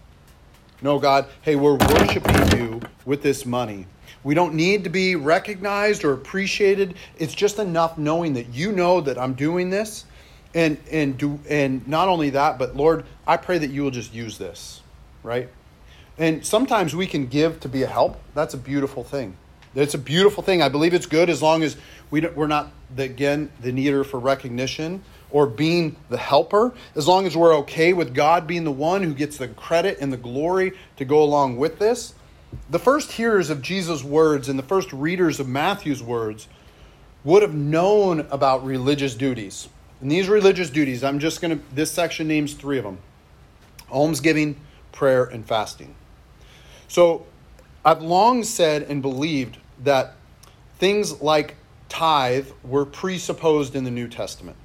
No, 0.82 0.98
God, 0.98 1.26
hey, 1.42 1.56
we're 1.56 1.76
worshiping 1.76 2.58
you 2.58 2.80
with 3.04 3.22
this 3.22 3.46
money. 3.46 3.86
We 4.28 4.34
don't 4.34 4.52
need 4.52 4.84
to 4.84 4.90
be 4.90 5.16
recognized 5.16 6.04
or 6.04 6.12
appreciated. 6.12 6.96
It's 7.18 7.34
just 7.34 7.58
enough 7.58 7.96
knowing 7.96 8.34
that 8.34 8.52
you 8.52 8.72
know 8.72 9.00
that 9.00 9.16
I'm 9.16 9.32
doing 9.32 9.70
this. 9.70 10.04
And 10.52 10.76
and 10.90 11.16
do 11.16 11.40
and 11.48 11.88
not 11.88 12.08
only 12.08 12.28
that, 12.30 12.58
but 12.58 12.76
Lord, 12.76 13.06
I 13.26 13.38
pray 13.38 13.56
that 13.56 13.70
you 13.70 13.82
will 13.82 13.90
just 13.90 14.12
use 14.12 14.36
this, 14.36 14.82
right? 15.22 15.48
And 16.18 16.44
sometimes 16.44 16.94
we 16.94 17.06
can 17.06 17.28
give 17.28 17.58
to 17.60 17.70
be 17.70 17.84
a 17.84 17.86
help. 17.86 18.20
That's 18.34 18.52
a 18.52 18.58
beautiful 18.58 19.02
thing. 19.02 19.34
It's 19.74 19.94
a 19.94 19.98
beautiful 19.98 20.42
thing. 20.42 20.60
I 20.60 20.68
believe 20.68 20.92
it's 20.92 21.06
good 21.06 21.30
as 21.30 21.40
long 21.40 21.62
as 21.62 21.78
we 22.10 22.20
we're 22.20 22.48
not 22.48 22.70
the, 22.94 23.04
again 23.04 23.50
the 23.62 23.72
needer 23.72 24.04
for 24.04 24.20
recognition 24.20 25.02
or 25.30 25.46
being 25.46 25.96
the 26.10 26.18
helper. 26.18 26.74
As 26.94 27.08
long 27.08 27.24
as 27.26 27.34
we're 27.34 27.56
okay 27.60 27.94
with 27.94 28.12
God 28.12 28.46
being 28.46 28.64
the 28.64 28.72
one 28.72 29.02
who 29.02 29.14
gets 29.14 29.38
the 29.38 29.48
credit 29.48 29.96
and 30.02 30.12
the 30.12 30.18
glory 30.18 30.72
to 30.98 31.06
go 31.06 31.22
along 31.22 31.56
with 31.56 31.78
this. 31.78 32.12
The 32.70 32.78
first 32.78 33.12
hearers 33.12 33.50
of 33.50 33.62
Jesus' 33.62 34.02
words 34.02 34.48
and 34.48 34.58
the 34.58 34.62
first 34.62 34.92
readers 34.92 35.40
of 35.40 35.48
Matthew's 35.48 36.02
words 36.02 36.48
would 37.24 37.42
have 37.42 37.54
known 37.54 38.20
about 38.30 38.64
religious 38.64 39.14
duties. 39.14 39.68
And 40.00 40.10
these 40.10 40.28
religious 40.28 40.70
duties, 40.70 41.02
I'm 41.02 41.18
just 41.18 41.40
going 41.40 41.58
to, 41.58 41.64
this 41.74 41.90
section 41.90 42.28
names 42.28 42.54
three 42.54 42.78
of 42.78 42.84
them 42.84 42.98
almsgiving, 43.90 44.60
prayer, 44.92 45.24
and 45.24 45.46
fasting. 45.46 45.94
So 46.88 47.26
I've 47.84 48.02
long 48.02 48.44
said 48.44 48.82
and 48.82 49.00
believed 49.00 49.56
that 49.82 50.14
things 50.78 51.22
like 51.22 51.56
tithe 51.88 52.48
were 52.62 52.84
presupposed 52.84 53.74
in 53.74 53.84
the 53.84 53.90
New 53.90 54.08
Testament. 54.08 54.56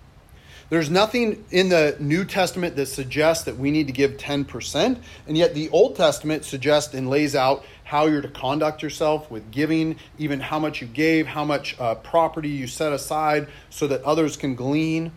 There's 0.73 0.89
nothing 0.89 1.45
in 1.51 1.69
the 1.69 1.95
New 1.99 2.25
Testament 2.25 2.75
that 2.77 2.87
suggests 2.87 3.43
that 3.43 3.59
we 3.59 3.69
need 3.69 3.85
to 3.85 3.93
give 3.93 4.17
10%, 4.17 4.97
and 5.27 5.37
yet 5.37 5.53
the 5.53 5.69
Old 5.69 5.95
Testament 5.95 6.45
suggests 6.45 6.95
and 6.95 7.11
lays 7.11 7.35
out 7.35 7.63
how 7.83 8.07
you're 8.07 8.23
to 8.23 8.27
conduct 8.27 8.81
yourself 8.81 9.29
with 9.29 9.51
giving, 9.51 9.97
even 10.17 10.39
how 10.39 10.57
much 10.57 10.81
you 10.81 10.87
gave, 10.87 11.27
how 11.27 11.45
much 11.45 11.79
uh, 11.79 11.93
property 11.93 12.49
you 12.49 12.65
set 12.65 12.91
aside 12.91 13.49
so 13.69 13.85
that 13.85 14.01
others 14.01 14.35
can 14.35 14.55
glean. 14.55 15.11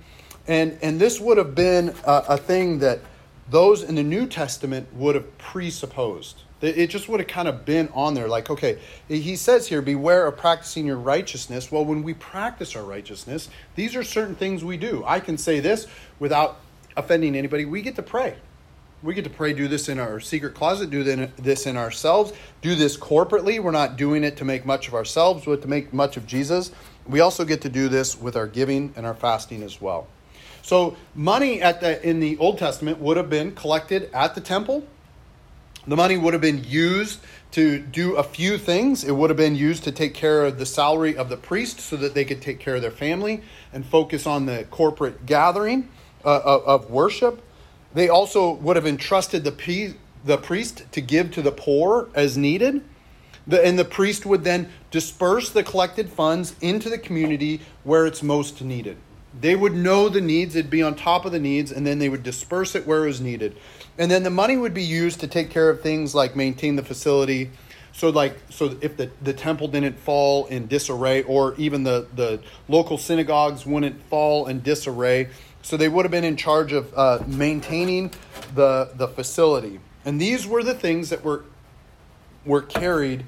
And, 0.47 0.79
and 0.83 1.01
this 1.01 1.19
would 1.21 1.39
have 1.39 1.55
been 1.55 1.95
a, 2.07 2.25
a 2.29 2.37
thing 2.37 2.81
that 2.81 3.01
those 3.49 3.83
in 3.83 3.95
the 3.95 4.03
New 4.03 4.27
Testament 4.27 4.93
would 4.93 5.15
have 5.15 5.39
presupposed. 5.39 6.43
It 6.63 6.87
just 6.87 7.09
would 7.09 7.21
have 7.21 7.29
kind 7.29 7.49
of 7.49 7.67
been 7.67 7.91
on 7.93 8.15
there. 8.15 8.29
Like, 8.29 8.49
okay, 8.49 8.79
he 9.09 9.37
says 9.37 9.67
here, 9.67 9.83
beware 9.83 10.27
of 10.27 10.39
practicing 10.39 10.87
your 10.87 10.97
righteousness. 10.97 11.71
Well, 11.71 11.85
when 11.85 12.03
we 12.03 12.15
practice 12.15 12.75
our 12.75 12.83
righteousness, 12.83 13.51
these 13.75 13.95
are 13.95 14.03
certain 14.03 14.35
things 14.35 14.65
we 14.65 14.79
do. 14.79 15.05
I 15.07 15.21
can 15.21 15.37
say 15.37 15.61
this 15.61 15.87
without 16.19 16.61
offending 16.97 17.37
anybody. 17.37 17.67
We 17.67 17.83
get 17.83 17.95
to 17.97 18.03
pray. 18.03 18.37
We 19.03 19.13
get 19.13 19.25
to 19.25 19.31
pray, 19.31 19.53
do 19.53 19.69
this 19.69 19.91
in 19.91 19.99
our 19.99 20.19
secret 20.19 20.55
closet, 20.55 20.89
do 20.89 21.05
this 21.37 21.67
in 21.67 21.77
ourselves, 21.77 22.33
do 22.63 22.75
this 22.75 22.97
corporately. 22.97 23.61
We're 23.61 23.71
not 23.71 23.97
doing 23.97 24.25
it 24.25 24.39
to 24.39 24.47
make 24.47 24.65
much 24.65 24.89
of 24.89 24.95
ourselves, 24.95 25.45
but 25.45 25.61
to 25.63 25.69
make 25.69 25.93
much 25.93 26.17
of 26.17 26.27
Jesus. 26.27 26.73
We 27.07 27.21
also 27.21 27.45
get 27.45 27.61
to 27.61 27.69
do 27.69 27.91
this 27.91 28.19
with 28.19 28.35
our 28.35 28.47
giving 28.47 28.95
and 28.97 29.05
our 29.05 29.15
fasting 29.15 29.63
as 29.63 29.81
well. 29.81 30.09
So, 30.63 30.97
money 31.15 31.63
at 31.63 31.81
the, 31.81 32.05
in 32.05 32.19
the 32.19 32.39
Old 32.39 32.59
Testament 32.59 32.99
would 32.99 33.19
have 33.19 33.31
been 33.31 33.55
collected 33.55 34.11
at 34.13 34.35
the 34.35 34.41
temple 34.41 34.85
the 35.87 35.97
money 35.97 36.17
would 36.17 36.33
have 36.35 36.41
been 36.41 36.65
used 36.65 37.21
to 37.53 37.79
do 37.79 38.17
a 38.17 38.23
few 38.23 38.59
things. 38.59 39.05
It 39.05 39.13
would 39.13 39.31
have 39.31 39.37
been 39.37 39.55
used 39.55 39.85
to 39.85 39.93
take 39.93 40.15
care 40.15 40.45
of 40.45 40.59
the 40.59 40.67
salary 40.67 41.17
of 41.17 41.29
the 41.29 41.37
priest 41.37 41.81
so 41.81 41.97
that 41.97 42.15
they 42.15 42.25
could 42.25 42.43
take 42.43 42.59
care 42.59 42.75
of 42.75 42.83
their 42.83 42.91
family 42.91 43.43
and 43.73 43.87
focus 43.87 44.27
on 44.27 44.47
the 44.47 44.67
corporate 44.71 45.27
gathering 45.27 45.89
uh, 46.25 46.41
of 46.67 46.91
worship. 46.91 47.43
They 47.95 48.09
also 48.09 48.53
would 48.53 48.77
have 48.77 48.87
entrusted 48.87 49.45
the, 49.45 49.53
priest 50.43 50.93
to 50.93 51.01
give 51.01 51.31
to 51.33 51.43
the 51.43 51.53
poor 51.53 52.09
as 52.15 52.37
needed. 52.37 52.83
And 53.51 53.79
the 53.79 53.85
priest 53.85 54.27
would 54.27 54.43
then 54.43 54.71
disperse 54.91 55.51
the 55.51 55.63
collected 55.63 56.11
funds 56.11 56.57
into 56.61 56.91
the 56.91 56.99
community 56.99 57.61
where 57.85 58.07
it's 58.07 58.23
most 58.23 58.61
needed. 58.61 58.97
They 59.41 59.55
would 59.55 59.75
know 59.75 60.09
the 60.09 60.21
needs, 60.21 60.57
it'd 60.57 60.71
be 60.71 60.83
on 60.83 60.95
top 60.95 61.25
of 61.25 61.33
the 61.33 61.39
needs, 61.39 61.71
and 61.71 61.87
then 61.87 61.99
they 61.99 62.09
would 62.09 62.23
disperse 62.23 62.75
it 62.75 62.87
where 62.87 63.05
it 63.05 63.09
was 63.09 63.21
needed. 63.21 63.57
And 63.99 64.11
then 64.11 64.23
the 64.23 64.31
money 64.31 64.57
would 64.57 64.75
be 64.75 64.83
used 64.83 65.21
to 65.21 65.27
take 65.27 65.51
care 65.51 65.69
of 65.69 65.81
things 65.81 66.15
like 66.15 66.37
maintain 66.37 66.77
the 66.77 66.83
facility. 66.83 67.51
So 67.93 68.11
like 68.11 68.39
so 68.51 68.77
if 68.81 68.97
the, 68.97 69.11
the 69.23 69.33
temple 69.33 69.69
didn't 69.69 69.99
fall 69.99 70.47
in 70.47 70.67
disarray 70.67 71.23
or 71.23 71.55
even 71.57 71.83
the, 71.83 72.07
the 72.15 72.41
local 72.69 72.99
synagogues 72.99 73.65
wouldn't 73.65 74.03
fall 74.05 74.47
in 74.47 74.61
disarray. 74.61 75.29
So 75.63 75.77
they 75.77 75.89
would 75.89 76.05
have 76.05 76.13
been 76.13 76.25
in 76.25 76.37
charge 76.37 76.73
of 76.73 76.93
uh, 76.95 77.21
maintaining 77.27 78.13
the 78.55 78.91
the 78.95 79.09
facility. 79.09 79.81
And 80.05 80.21
these 80.21 80.47
were 80.47 80.63
the 80.63 80.75
things 80.75 81.09
that 81.09 81.25
were 81.25 81.45
were 82.45 82.63
carried 82.63 83.25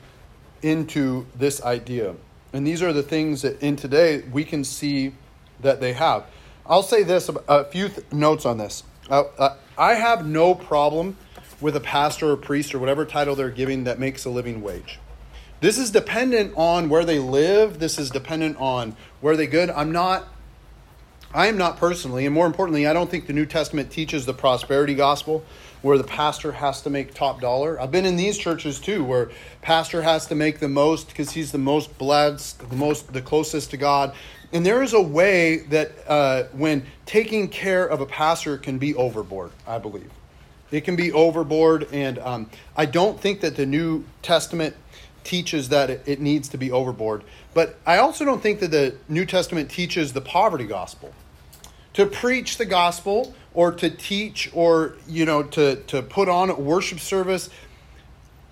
into 0.63 1.27
this 1.35 1.63
idea. 1.63 2.15
And 2.53 2.67
these 2.67 2.83
are 2.83 2.93
the 2.93 3.03
things 3.03 3.43
that 3.43 3.61
in 3.63 3.77
today 3.77 4.23
we 4.33 4.45
can 4.45 4.65
see 4.65 5.13
that 5.61 5.81
they 5.81 5.93
have. 5.95 6.25
I'll 6.67 6.83
say 6.83 7.03
this 7.03 7.31
a 7.49 7.65
few 7.65 7.89
th- 7.89 8.13
notes 8.13 8.45
on 8.45 8.59
this. 8.59 8.83
Uh, 9.09 9.25
uh, 9.39 9.57
I 9.77 9.95
have 9.95 10.27
no 10.27 10.55
problem 10.55 11.17
with 11.61 11.75
a 11.77 11.81
pastor 11.81 12.31
or 12.31 12.37
priest 12.37 12.75
or 12.75 12.79
whatever 12.79 13.05
title 13.05 13.35
they're 13.35 13.51
giving 13.51 13.85
that 13.85 13.99
makes 13.99 14.25
a 14.25 14.31
living 14.31 14.61
wage. 14.61 14.99
This 15.61 15.79
is 15.79 15.91
dependent 15.91 16.53
on 16.57 16.89
where 16.89 17.05
they 17.05 17.19
live. 17.19 17.79
This 17.79 17.99
is 17.99 18.11
dependent 18.11 18.59
on 18.59 18.97
where 19.21 19.37
they 19.37 19.47
good. 19.47 19.71
I'm 19.71 19.91
not 19.91 20.29
I 21.35 21.49
am 21.49 21.59
not 21.59 21.77
personally, 21.77 22.25
and 22.25 22.35
more 22.35 22.47
importantly, 22.47 22.87
I 22.87 22.95
don't 22.95 23.11
think 23.11 23.27
the 23.27 23.35
New 23.35 23.45
Testament 23.45 23.91
teaches 23.91 24.25
the 24.25 24.33
prosperity 24.33 24.95
gospel 24.95 25.45
where 25.83 25.99
the 25.99 26.05
pastor 26.05 26.53
has 26.53 26.81
to 26.83 26.91
make 26.91 27.13
top 27.13 27.39
dollar. 27.41 27.79
I've 27.79 27.91
been 27.91 28.07
in 28.07 28.17
these 28.17 28.39
churches 28.39 28.81
too 28.81 29.05
where 29.05 29.31
pastor 29.61 30.01
has 30.03 30.27
to 30.29 30.35
make 30.35 30.59
the 30.59 30.69
most 30.69 31.09
because 31.09 31.33
he's 31.33 31.53
the 31.53 31.59
most 31.59 31.99
blessed, 31.99 32.71
the 32.71 32.77
most 32.77 33.13
the 33.13 33.21
closest 33.21 33.71
to 33.73 33.77
God. 33.77 34.15
And 34.53 34.65
there 34.65 34.83
is 34.83 34.95
a 34.95 35.01
way 35.01 35.59
that 35.69 35.93
uh, 36.07 36.45
when 36.53 36.85
taking 37.05 37.49
care 37.49 37.87
of 37.87 38.01
a 38.01 38.07
pastor 38.07 38.57
can 38.57 38.79
be 38.79 38.95
overboard, 38.95 39.51
I 39.67 39.79
believe. 39.79 40.11
It 40.71 40.83
can 40.83 40.97
be 40.97 41.13
overboard, 41.13 41.89
and 41.93 42.19
um, 42.19 42.51
I 42.77 42.87
don't 42.87 43.21
think 43.21 43.41
that 43.41 43.57
the 43.57 43.67
New 43.67 44.05
Testament 44.23 44.75
teaches 45.25 45.71
that 45.71 45.91
it, 45.91 46.03
it 46.07 46.21
needs 46.21 46.49
to 46.51 46.59
be 46.59 46.71
overboard. 46.71 47.25
But 47.55 47.79
I 47.87 47.99
also 47.99 48.25
don't 48.25 48.43
think 48.43 48.61
that 48.61 48.71
the 48.71 48.95
New 49.09 49.27
Testament 49.27 49.71
teaches 49.71 50.13
the 50.13 50.21
poverty 50.21 50.65
gospel. 50.65 51.13
To 51.95 52.07
preach 52.07 52.59
the 52.59 52.65
gospel 52.65 53.35
or 53.55 53.73
to 53.73 53.91
teach 53.91 54.51
or 54.55 54.95
you 55.09 55.25
know 55.25 55.43
to, 55.43 55.77
to 55.77 56.03
put 56.03 56.29
on 56.29 56.51
a 56.51 56.55
worship 56.55 57.01
service, 57.01 57.51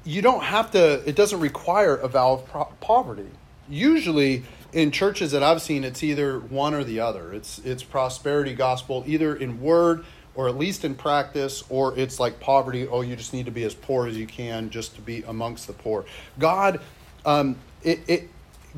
you 0.05 0.23
don't 0.23 0.43
have 0.43 0.71
to, 0.71 1.07
it 1.07 1.17
doesn't 1.17 1.41
require 1.41 1.97
a 1.97 2.09
vow 2.09 2.45
of 2.55 2.81
poverty. 2.81 3.29
Usually, 3.69 4.45
in 4.77 4.91
churches 4.91 5.33
that 5.33 5.43
I've 5.43 5.63
seen, 5.63 5.85
it's 5.85 6.03
either 6.03 6.39
one 6.39 6.75
or 6.75 6.85
the 6.85 7.01
other. 7.01 7.33
It's 7.33 7.59
it's 7.61 7.83
prosperity 7.83 8.53
gospel, 8.55 9.03
either 9.07 9.35
in 9.35 9.59
word 9.63 10.05
or 10.35 10.49
at 10.49 10.59
least 10.59 10.85
in 10.85 10.95
practice, 10.95 11.65
or 11.71 11.99
it's 11.99 12.21
like 12.21 12.41
poverty. 12.41 12.87
Oh, 12.87 13.01
you 13.01 13.17
just 13.17 13.33
need 13.33 13.47
to 13.47 13.51
be 13.51 13.65
as 13.65 13.75
poor 13.75 14.07
as 14.07 14.19
you 14.19 14.27
can 14.27 14.69
just 14.69 14.95
to 14.97 15.01
be 15.01 15.23
amongst 15.23 15.67
the 15.67 15.73
poor. 15.73 16.05
God, 16.39 16.83
um, 17.25 17.57
it, 17.83 18.01
it 18.07 18.29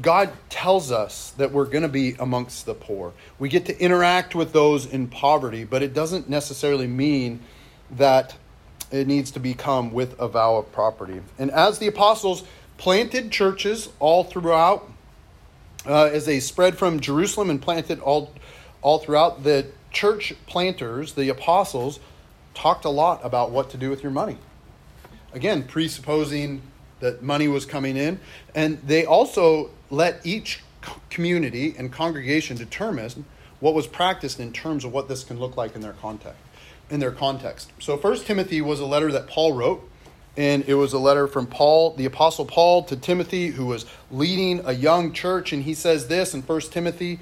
God 0.00 0.30
tells 0.50 0.92
us 0.92 1.32
that 1.32 1.50
we're 1.50 1.64
going 1.64 1.82
to 1.82 1.88
be 1.88 2.14
amongst 2.20 2.64
the 2.64 2.74
poor. 2.74 3.12
We 3.40 3.48
get 3.48 3.66
to 3.66 3.76
interact 3.82 4.36
with 4.36 4.52
those 4.52 4.86
in 4.86 5.08
poverty, 5.08 5.64
but 5.64 5.82
it 5.82 5.94
doesn't 5.94 6.30
necessarily 6.30 6.86
mean 6.86 7.40
that 7.90 8.36
it 8.92 9.08
needs 9.08 9.32
to 9.32 9.40
become 9.40 9.92
with 9.92 10.14
a 10.20 10.28
vow 10.28 10.58
of 10.58 10.70
property. 10.70 11.22
And 11.40 11.50
as 11.50 11.80
the 11.80 11.88
apostles 11.88 12.44
planted 12.76 13.32
churches 13.32 13.88
all 13.98 14.22
throughout 14.22 14.88
uh, 15.86 16.04
as 16.04 16.26
they 16.26 16.40
spread 16.40 16.76
from 16.76 17.00
Jerusalem 17.00 17.50
and 17.50 17.60
planted 17.60 18.00
all, 18.00 18.32
all 18.82 18.98
throughout, 18.98 19.44
the 19.44 19.66
church 19.90 20.34
planters, 20.46 21.14
the 21.14 21.28
apostles, 21.28 22.00
talked 22.54 22.84
a 22.84 22.90
lot 22.90 23.20
about 23.24 23.50
what 23.50 23.70
to 23.70 23.76
do 23.76 23.90
with 23.90 24.02
your 24.02 24.12
money. 24.12 24.36
Again, 25.32 25.62
presupposing 25.62 26.62
that 27.00 27.22
money 27.22 27.48
was 27.48 27.64
coming 27.64 27.96
in. 27.96 28.20
And 28.54 28.78
they 28.82 29.04
also 29.04 29.70
let 29.90 30.24
each 30.24 30.62
community 31.10 31.74
and 31.76 31.92
congregation 31.92 32.56
determine 32.56 33.24
what 33.60 33.74
was 33.74 33.86
practiced 33.86 34.40
in 34.40 34.52
terms 34.52 34.84
of 34.84 34.92
what 34.92 35.08
this 35.08 35.24
can 35.24 35.38
look 35.38 35.56
like 35.56 35.74
in 35.74 35.80
their 35.80 35.92
context. 35.94 36.40
In 36.90 37.00
their 37.00 37.12
context. 37.12 37.72
So 37.80 37.96
First 37.96 38.26
Timothy 38.26 38.60
was 38.60 38.80
a 38.80 38.86
letter 38.86 39.12
that 39.12 39.26
Paul 39.26 39.52
wrote, 39.52 39.88
and 40.38 40.64
it 40.68 40.74
was 40.74 40.92
a 40.92 40.98
letter 41.00 41.26
from 41.26 41.48
Paul, 41.48 41.94
the 41.94 42.04
apostle 42.04 42.44
Paul, 42.44 42.84
to 42.84 42.96
Timothy, 42.96 43.48
who 43.48 43.66
was 43.66 43.86
leading 44.08 44.64
a 44.64 44.72
young 44.72 45.12
church, 45.12 45.52
and 45.52 45.64
he 45.64 45.74
says 45.74 46.06
this 46.06 46.32
in 46.32 46.42
First 46.42 46.72
Timothy 46.72 47.18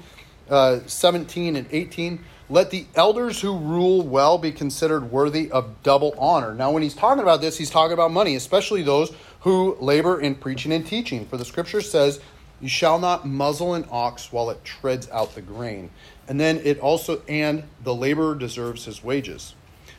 uh, 0.51 0.81
17 0.85 1.55
and 1.55 1.65
18. 1.71 2.23
Let 2.47 2.69
the 2.69 2.85
elders 2.93 3.41
who 3.41 3.57
rule 3.57 4.03
well 4.03 4.37
be 4.37 4.51
considered 4.51 5.11
worthy 5.11 5.49
of 5.49 5.81
double 5.81 6.13
honor. 6.19 6.53
Now, 6.53 6.69
when 6.71 6.83
he's 6.83 6.93
talking 6.93 7.23
about 7.23 7.41
this, 7.41 7.57
he's 7.57 7.71
talking 7.71 7.93
about 7.93 8.11
money, 8.11 8.35
especially 8.35 8.83
those 8.83 9.11
who 9.39 9.75
labor 9.81 10.21
in 10.21 10.35
preaching 10.35 10.71
and 10.71 10.85
teaching. 10.85 11.25
For 11.25 11.37
the 11.37 11.43
scripture 11.43 11.81
says, 11.81 12.21
You 12.61 12.69
shall 12.69 12.99
not 12.99 13.27
muzzle 13.27 13.73
an 13.73 13.85
ox 13.89 14.31
while 14.31 14.51
it 14.51 14.63
treads 14.63 15.09
out 15.09 15.33
the 15.33 15.41
grain. 15.41 15.89
And 16.27 16.39
then 16.39 16.61
it 16.63 16.79
also, 16.79 17.23
and 17.27 17.63
the 17.83 17.95
laborer 17.95 18.35
deserves 18.35 18.85
his 18.85 19.03
wages. 19.03 19.55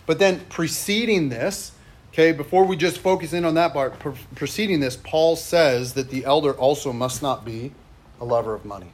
But 0.06 0.20
then 0.20 0.40
preceding 0.48 1.30
this, 1.30 1.72
okay, 2.12 2.32
before 2.32 2.64
we 2.64 2.76
just 2.76 2.98
focus 2.98 3.32
in 3.32 3.44
on 3.44 3.54
that 3.54 3.72
part, 3.72 3.94
preceding 4.34 4.80
this, 4.80 4.96
Paul 4.96 5.36
says 5.36 5.94
that 5.94 6.10
the 6.10 6.24
elder 6.24 6.52
also 6.52 6.92
must 6.92 7.22
not 7.22 7.44
be 7.44 7.72
a 8.20 8.24
lover 8.24 8.54
of 8.54 8.64
money. 8.64 8.92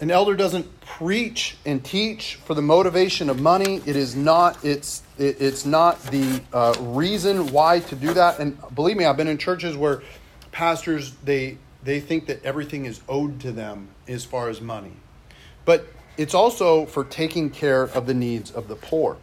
An 0.00 0.10
elder 0.10 0.34
doesn't 0.34 0.80
preach 0.80 1.56
and 1.64 1.84
teach 1.84 2.34
for 2.34 2.54
the 2.54 2.62
motivation 2.62 3.30
of 3.30 3.40
money. 3.40 3.80
It 3.86 3.96
is 3.96 4.16
not. 4.16 4.62
It's 4.64 5.02
it, 5.18 5.40
it's 5.40 5.64
not 5.64 6.02
the 6.06 6.42
uh, 6.52 6.74
reason 6.80 7.52
why 7.52 7.80
to 7.80 7.96
do 7.96 8.12
that. 8.14 8.40
And 8.40 8.58
believe 8.74 8.96
me, 8.96 9.04
I've 9.04 9.16
been 9.16 9.28
in 9.28 9.38
churches 9.38 9.76
where 9.76 10.02
pastors 10.50 11.12
they 11.24 11.58
they 11.84 12.00
think 12.00 12.26
that 12.26 12.44
everything 12.44 12.86
is 12.86 13.00
owed 13.08 13.40
to 13.40 13.52
them 13.52 13.88
as 14.08 14.24
far 14.24 14.48
as 14.48 14.60
money, 14.60 14.92
but 15.64 15.86
it's 16.16 16.34
also 16.34 16.86
for 16.86 17.04
taking 17.04 17.48
care 17.50 17.84
of 17.84 18.06
the 18.06 18.14
needs 18.14 18.50
of 18.50 18.68
the 18.68 18.76
poor. 18.76 19.16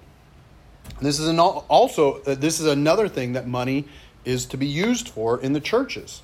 This 1.02 1.20
is 1.20 1.28
an, 1.28 1.40
also 1.40 2.22
uh, 2.22 2.36
this 2.36 2.60
is 2.60 2.68
another 2.68 3.08
thing 3.08 3.34
that 3.34 3.48
money 3.48 3.86
is 4.24 4.46
to 4.48 4.58
be 4.58 4.68
used 4.68 5.10
for 5.10 5.42
in 5.42 5.54
the 5.54 5.60
churches. 5.60 6.22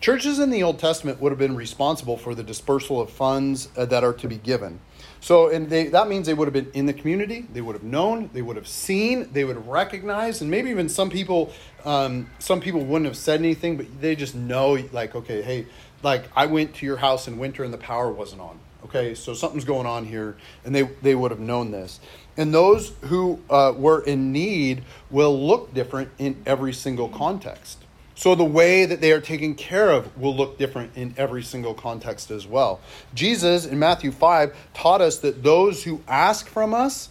Churches 0.00 0.38
in 0.38 0.50
the 0.50 0.62
Old 0.62 0.78
Testament 0.78 1.20
would 1.20 1.30
have 1.30 1.38
been 1.38 1.56
responsible 1.56 2.16
for 2.16 2.34
the 2.34 2.42
dispersal 2.42 3.00
of 3.00 3.10
funds 3.10 3.68
uh, 3.76 3.84
that 3.86 4.02
are 4.02 4.14
to 4.14 4.28
be 4.28 4.36
given. 4.36 4.80
So, 5.20 5.48
and 5.48 5.68
they, 5.68 5.88
that 5.88 6.08
means 6.08 6.26
they 6.26 6.32
would 6.32 6.46
have 6.46 6.54
been 6.54 6.70
in 6.72 6.86
the 6.86 6.94
community, 6.94 7.46
they 7.52 7.60
would 7.60 7.74
have 7.74 7.82
known, 7.82 8.30
they 8.32 8.40
would 8.40 8.56
have 8.56 8.68
seen, 8.68 9.30
they 9.32 9.44
would 9.44 9.56
have 9.56 9.66
recognized, 9.66 10.40
and 10.40 10.50
maybe 10.50 10.70
even 10.70 10.88
some 10.88 11.10
people, 11.10 11.52
um, 11.84 12.30
some 12.38 12.60
people 12.60 12.80
wouldn't 12.80 13.06
have 13.06 13.16
said 13.16 13.40
anything, 13.40 13.76
but 13.76 14.00
they 14.00 14.16
just 14.16 14.34
know, 14.34 14.78
like, 14.92 15.14
okay, 15.14 15.42
hey, 15.42 15.66
like 16.02 16.24
I 16.34 16.46
went 16.46 16.74
to 16.76 16.86
your 16.86 16.96
house 16.96 17.28
in 17.28 17.38
winter 17.38 17.64
and 17.64 17.72
the 17.72 17.78
power 17.78 18.10
wasn't 18.10 18.40
on. 18.40 18.58
Okay, 18.84 19.14
so 19.14 19.34
something's 19.34 19.64
going 19.64 19.86
on 19.86 20.06
here, 20.06 20.36
and 20.64 20.74
they 20.74 20.82
they 21.02 21.14
would 21.14 21.30
have 21.30 21.40
known 21.40 21.70
this. 21.70 22.00
And 22.36 22.54
those 22.54 22.92
who 23.02 23.40
uh, 23.50 23.74
were 23.76 24.02
in 24.02 24.32
need 24.32 24.82
will 25.10 25.38
look 25.46 25.74
different 25.74 26.10
in 26.18 26.42
every 26.46 26.72
single 26.72 27.08
context. 27.08 27.84
So 28.14 28.34
the 28.34 28.44
way 28.44 28.84
that 28.84 29.00
they 29.00 29.12
are 29.12 29.20
taken 29.20 29.54
care 29.54 29.90
of 29.90 30.14
will 30.18 30.36
look 30.36 30.58
different 30.58 30.94
in 30.94 31.14
every 31.16 31.42
single 31.42 31.72
context 31.72 32.30
as 32.30 32.46
well. 32.46 32.80
Jesus 33.14 33.64
in 33.64 33.78
Matthew 33.78 34.10
5 34.10 34.54
taught 34.74 35.00
us 35.00 35.18
that 35.20 35.42
those 35.42 35.84
who 35.84 36.02
ask 36.06 36.46
from 36.46 36.74
us, 36.74 37.08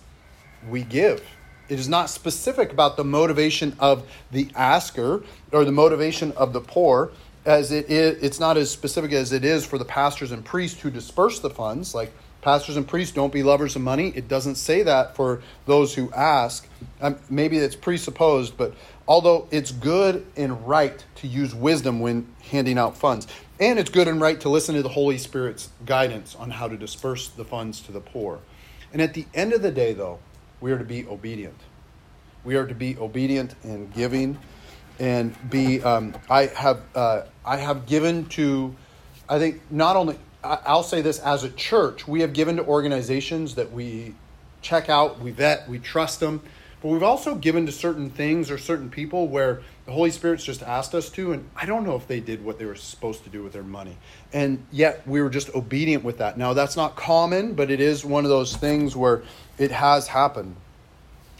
we 0.69 0.83
give. 0.83 1.23
It 1.67 1.79
is 1.79 1.89
not 1.89 2.11
specific 2.11 2.71
about 2.71 2.95
the 2.95 3.03
motivation 3.03 3.75
of 3.79 4.07
the 4.31 4.51
asker 4.55 5.23
or 5.51 5.65
the 5.65 5.71
motivation 5.71 6.31
of 6.33 6.53
the 6.53 6.61
poor 6.61 7.11
as 7.49 7.71
it 7.71 7.89
is 7.89 8.21
it's 8.23 8.39
not 8.39 8.57
as 8.57 8.69
specific 8.69 9.11
as 9.11 9.33
it 9.33 9.43
is 9.43 9.65
for 9.65 9.77
the 9.77 9.85
pastors 9.85 10.31
and 10.31 10.45
priests 10.45 10.79
who 10.81 10.89
disperse 10.89 11.39
the 11.39 11.49
funds 11.49 11.93
like 11.93 12.11
pastors 12.41 12.77
and 12.77 12.87
priests 12.87 13.13
don't 13.13 13.33
be 13.33 13.43
lovers 13.43 13.75
of 13.75 13.81
money 13.81 14.13
it 14.15 14.27
doesn't 14.27 14.55
say 14.55 14.83
that 14.83 15.15
for 15.15 15.41
those 15.65 15.95
who 15.95 16.11
ask 16.13 16.67
um, 17.01 17.17
maybe 17.29 17.57
it's 17.57 17.75
presupposed 17.75 18.55
but 18.55 18.73
although 19.09 19.47
it's 19.49 19.71
good 19.71 20.25
and 20.37 20.67
right 20.67 21.03
to 21.15 21.27
use 21.27 21.53
wisdom 21.53 21.99
when 21.99 22.27
handing 22.43 22.77
out 22.77 22.95
funds. 22.95 23.27
And 23.59 23.79
it's 23.79 23.89
good 23.89 24.07
and 24.07 24.21
right 24.21 24.39
to 24.41 24.49
listen 24.49 24.75
to 24.75 24.83
the 24.83 24.89
Holy 24.89 25.17
Spirit's 25.17 25.69
guidance 25.85 26.35
on 26.35 26.51
how 26.51 26.67
to 26.67 26.77
disperse 26.77 27.27
the 27.27 27.43
funds 27.43 27.81
to 27.81 27.91
the 27.91 27.99
poor. 27.99 28.39
And 28.93 29.01
at 29.01 29.15
the 29.15 29.25
end 29.33 29.51
of 29.51 29.61
the 29.63 29.71
day, 29.71 29.93
though, 29.93 30.19
we 30.61 30.71
are 30.71 30.77
to 30.77 30.85
be 30.85 31.05
obedient. 31.07 31.59
We 32.43 32.55
are 32.55 32.67
to 32.67 32.75
be 32.75 32.97
obedient 32.97 33.55
in 33.63 33.89
giving 33.89 34.37
and 34.99 35.35
be. 35.49 35.81
Um, 35.81 36.13
I 36.29 36.47
have 36.47 36.81
uh, 36.95 37.23
I 37.45 37.57
have 37.57 37.85
given 37.85 38.25
to. 38.27 38.75
I 39.27 39.39
think 39.39 39.61
not 39.71 39.95
only 39.95 40.17
I'll 40.43 40.83
say 40.83 41.01
this 41.01 41.19
as 41.19 41.43
a 41.43 41.49
church, 41.49 42.07
we 42.07 42.21
have 42.21 42.33
given 42.33 42.57
to 42.57 42.65
organizations 42.65 43.55
that 43.55 43.71
we 43.71 44.15
check 44.61 44.89
out, 44.89 45.19
we 45.19 45.31
vet, 45.31 45.67
we 45.67 45.79
trust 45.79 46.19
them, 46.21 46.41
but 46.81 46.89
we've 46.89 47.03
also 47.03 47.35
given 47.35 47.65
to 47.65 47.71
certain 47.71 48.09
things 48.09 48.49
or 48.49 48.57
certain 48.57 48.89
people 48.89 49.27
where 49.27 49.61
the 49.85 49.91
Holy 49.91 50.11
Spirit's 50.11 50.45
just 50.45 50.63
asked 50.63 50.95
us 50.95 51.09
to, 51.11 51.33
and 51.33 51.49
I 51.55 51.65
don't 51.65 51.83
know 51.83 51.95
if 51.95 52.07
they 52.07 52.21
did 52.21 52.43
what 52.43 52.57
they 52.57 52.65
were 52.65 52.75
supposed 52.75 53.23
to 53.25 53.29
do 53.29 53.43
with 53.43 53.51
their 53.51 53.63
money. 53.63 53.97
And 54.31 54.65
yet 54.71 55.05
we 55.05 55.21
were 55.21 55.29
just 55.29 55.53
obedient 55.53 56.05
with 56.05 56.19
that. 56.19 56.37
Now, 56.37 56.53
that's 56.53 56.77
not 56.77 56.95
common, 56.95 57.53
but 57.53 57.69
it 57.69 57.81
is 57.81 58.05
one 58.05 58.23
of 58.23 58.29
those 58.29 58.55
things 58.55 58.95
where 58.95 59.23
it 59.57 59.71
has 59.71 60.07
happened. 60.07 60.55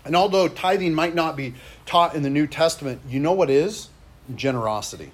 And 0.06 0.16
although 0.16 0.48
tithing 0.48 0.94
might 0.94 1.16
not 1.16 1.36
be 1.36 1.54
taught 1.86 2.16
in 2.16 2.24
the 2.24 2.30
New 2.30 2.48
Testament, 2.48 3.02
you 3.08 3.20
know 3.20 3.34
what 3.34 3.50
is? 3.50 3.90
Generosity. 4.36 5.12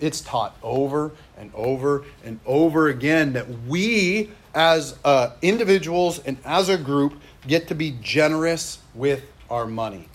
It's 0.00 0.20
taught 0.20 0.56
over 0.62 1.12
and 1.36 1.50
over 1.54 2.04
and 2.24 2.38
over 2.46 2.88
again 2.88 3.32
that 3.32 3.48
we, 3.66 4.30
as 4.54 4.96
uh, 5.04 5.30
individuals 5.42 6.20
and 6.20 6.38
as 6.44 6.68
a 6.68 6.78
group, 6.78 7.14
get 7.46 7.68
to 7.68 7.74
be 7.74 7.96
generous 8.02 8.78
with 8.94 9.24
our 9.50 9.66
money. 9.66 10.08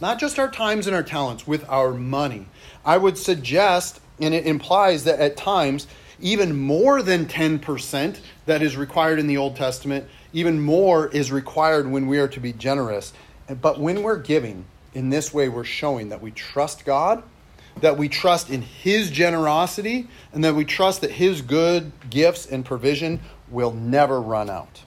Not 0.00 0.18
just 0.18 0.38
our 0.38 0.50
times 0.50 0.86
and 0.86 0.94
our 0.94 1.02
talents, 1.02 1.46
with 1.46 1.68
our 1.68 1.92
money. 1.92 2.46
I 2.84 2.96
would 2.96 3.18
suggest, 3.18 4.00
and 4.20 4.32
it 4.32 4.46
implies 4.46 5.04
that 5.04 5.20
at 5.20 5.36
times, 5.36 5.86
even 6.20 6.56
more 6.56 7.02
than 7.02 7.26
10% 7.26 8.18
that 8.46 8.62
is 8.62 8.76
required 8.76 9.18
in 9.18 9.26
the 9.26 9.36
Old 9.36 9.56
Testament, 9.56 10.06
even 10.32 10.60
more 10.60 11.08
is 11.08 11.32
required 11.32 11.90
when 11.90 12.06
we 12.06 12.18
are 12.18 12.28
to 12.28 12.40
be 12.40 12.52
generous. 12.52 13.12
But 13.60 13.80
when 13.80 14.02
we're 14.02 14.18
giving, 14.18 14.64
in 14.94 15.10
this 15.10 15.32
way, 15.32 15.48
we're 15.48 15.64
showing 15.64 16.10
that 16.10 16.20
we 16.20 16.30
trust 16.30 16.84
God, 16.84 17.22
that 17.80 17.96
we 17.96 18.08
trust 18.08 18.50
in 18.50 18.62
His 18.62 19.10
generosity, 19.10 20.08
and 20.32 20.44
that 20.44 20.54
we 20.54 20.64
trust 20.64 21.00
that 21.00 21.10
His 21.10 21.42
good 21.42 21.92
gifts 22.10 22.46
and 22.46 22.64
provision 22.64 23.20
will 23.50 23.72
never 23.72 24.20
run 24.20 24.50
out. 24.50 24.82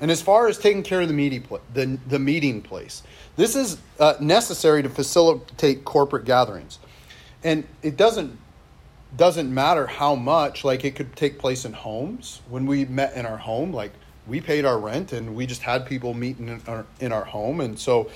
And 0.00 0.10
as 0.10 0.20
far 0.20 0.46
as 0.46 0.58
taking 0.58 0.82
care 0.82 1.00
of 1.00 1.08
the, 1.08 1.14
meeting, 1.14 1.46
the, 1.72 1.98
the 2.06 2.18
meeting 2.18 2.60
place, 2.60 3.02
this 3.36 3.56
is 3.56 3.78
uh, 3.98 4.14
necessary 4.20 4.82
to 4.82 4.90
facilitate 4.90 5.84
corporate 5.84 6.24
gatherings. 6.24 6.78
And 7.42 7.64
it 7.82 7.96
doesn't 7.96 8.38
doesn't 9.16 9.52
matter 9.52 9.86
how 9.86 10.14
much 10.14 10.64
like 10.64 10.84
it 10.84 10.94
could 10.94 11.14
take 11.16 11.38
place 11.38 11.64
in 11.64 11.72
homes 11.72 12.42
when 12.50 12.66
we 12.66 12.84
met 12.84 13.14
in 13.14 13.24
our 13.24 13.36
home 13.36 13.72
like 13.72 13.92
we 14.26 14.40
paid 14.40 14.64
our 14.64 14.78
rent 14.78 15.12
and 15.12 15.34
we 15.34 15.46
just 15.46 15.62
had 15.62 15.86
people 15.86 16.14
meeting 16.14 16.48
in 16.48 16.62
our, 16.66 16.86
in 17.00 17.12
our 17.12 17.24
home. 17.24 17.60
And 17.60 17.78
so 17.78 18.10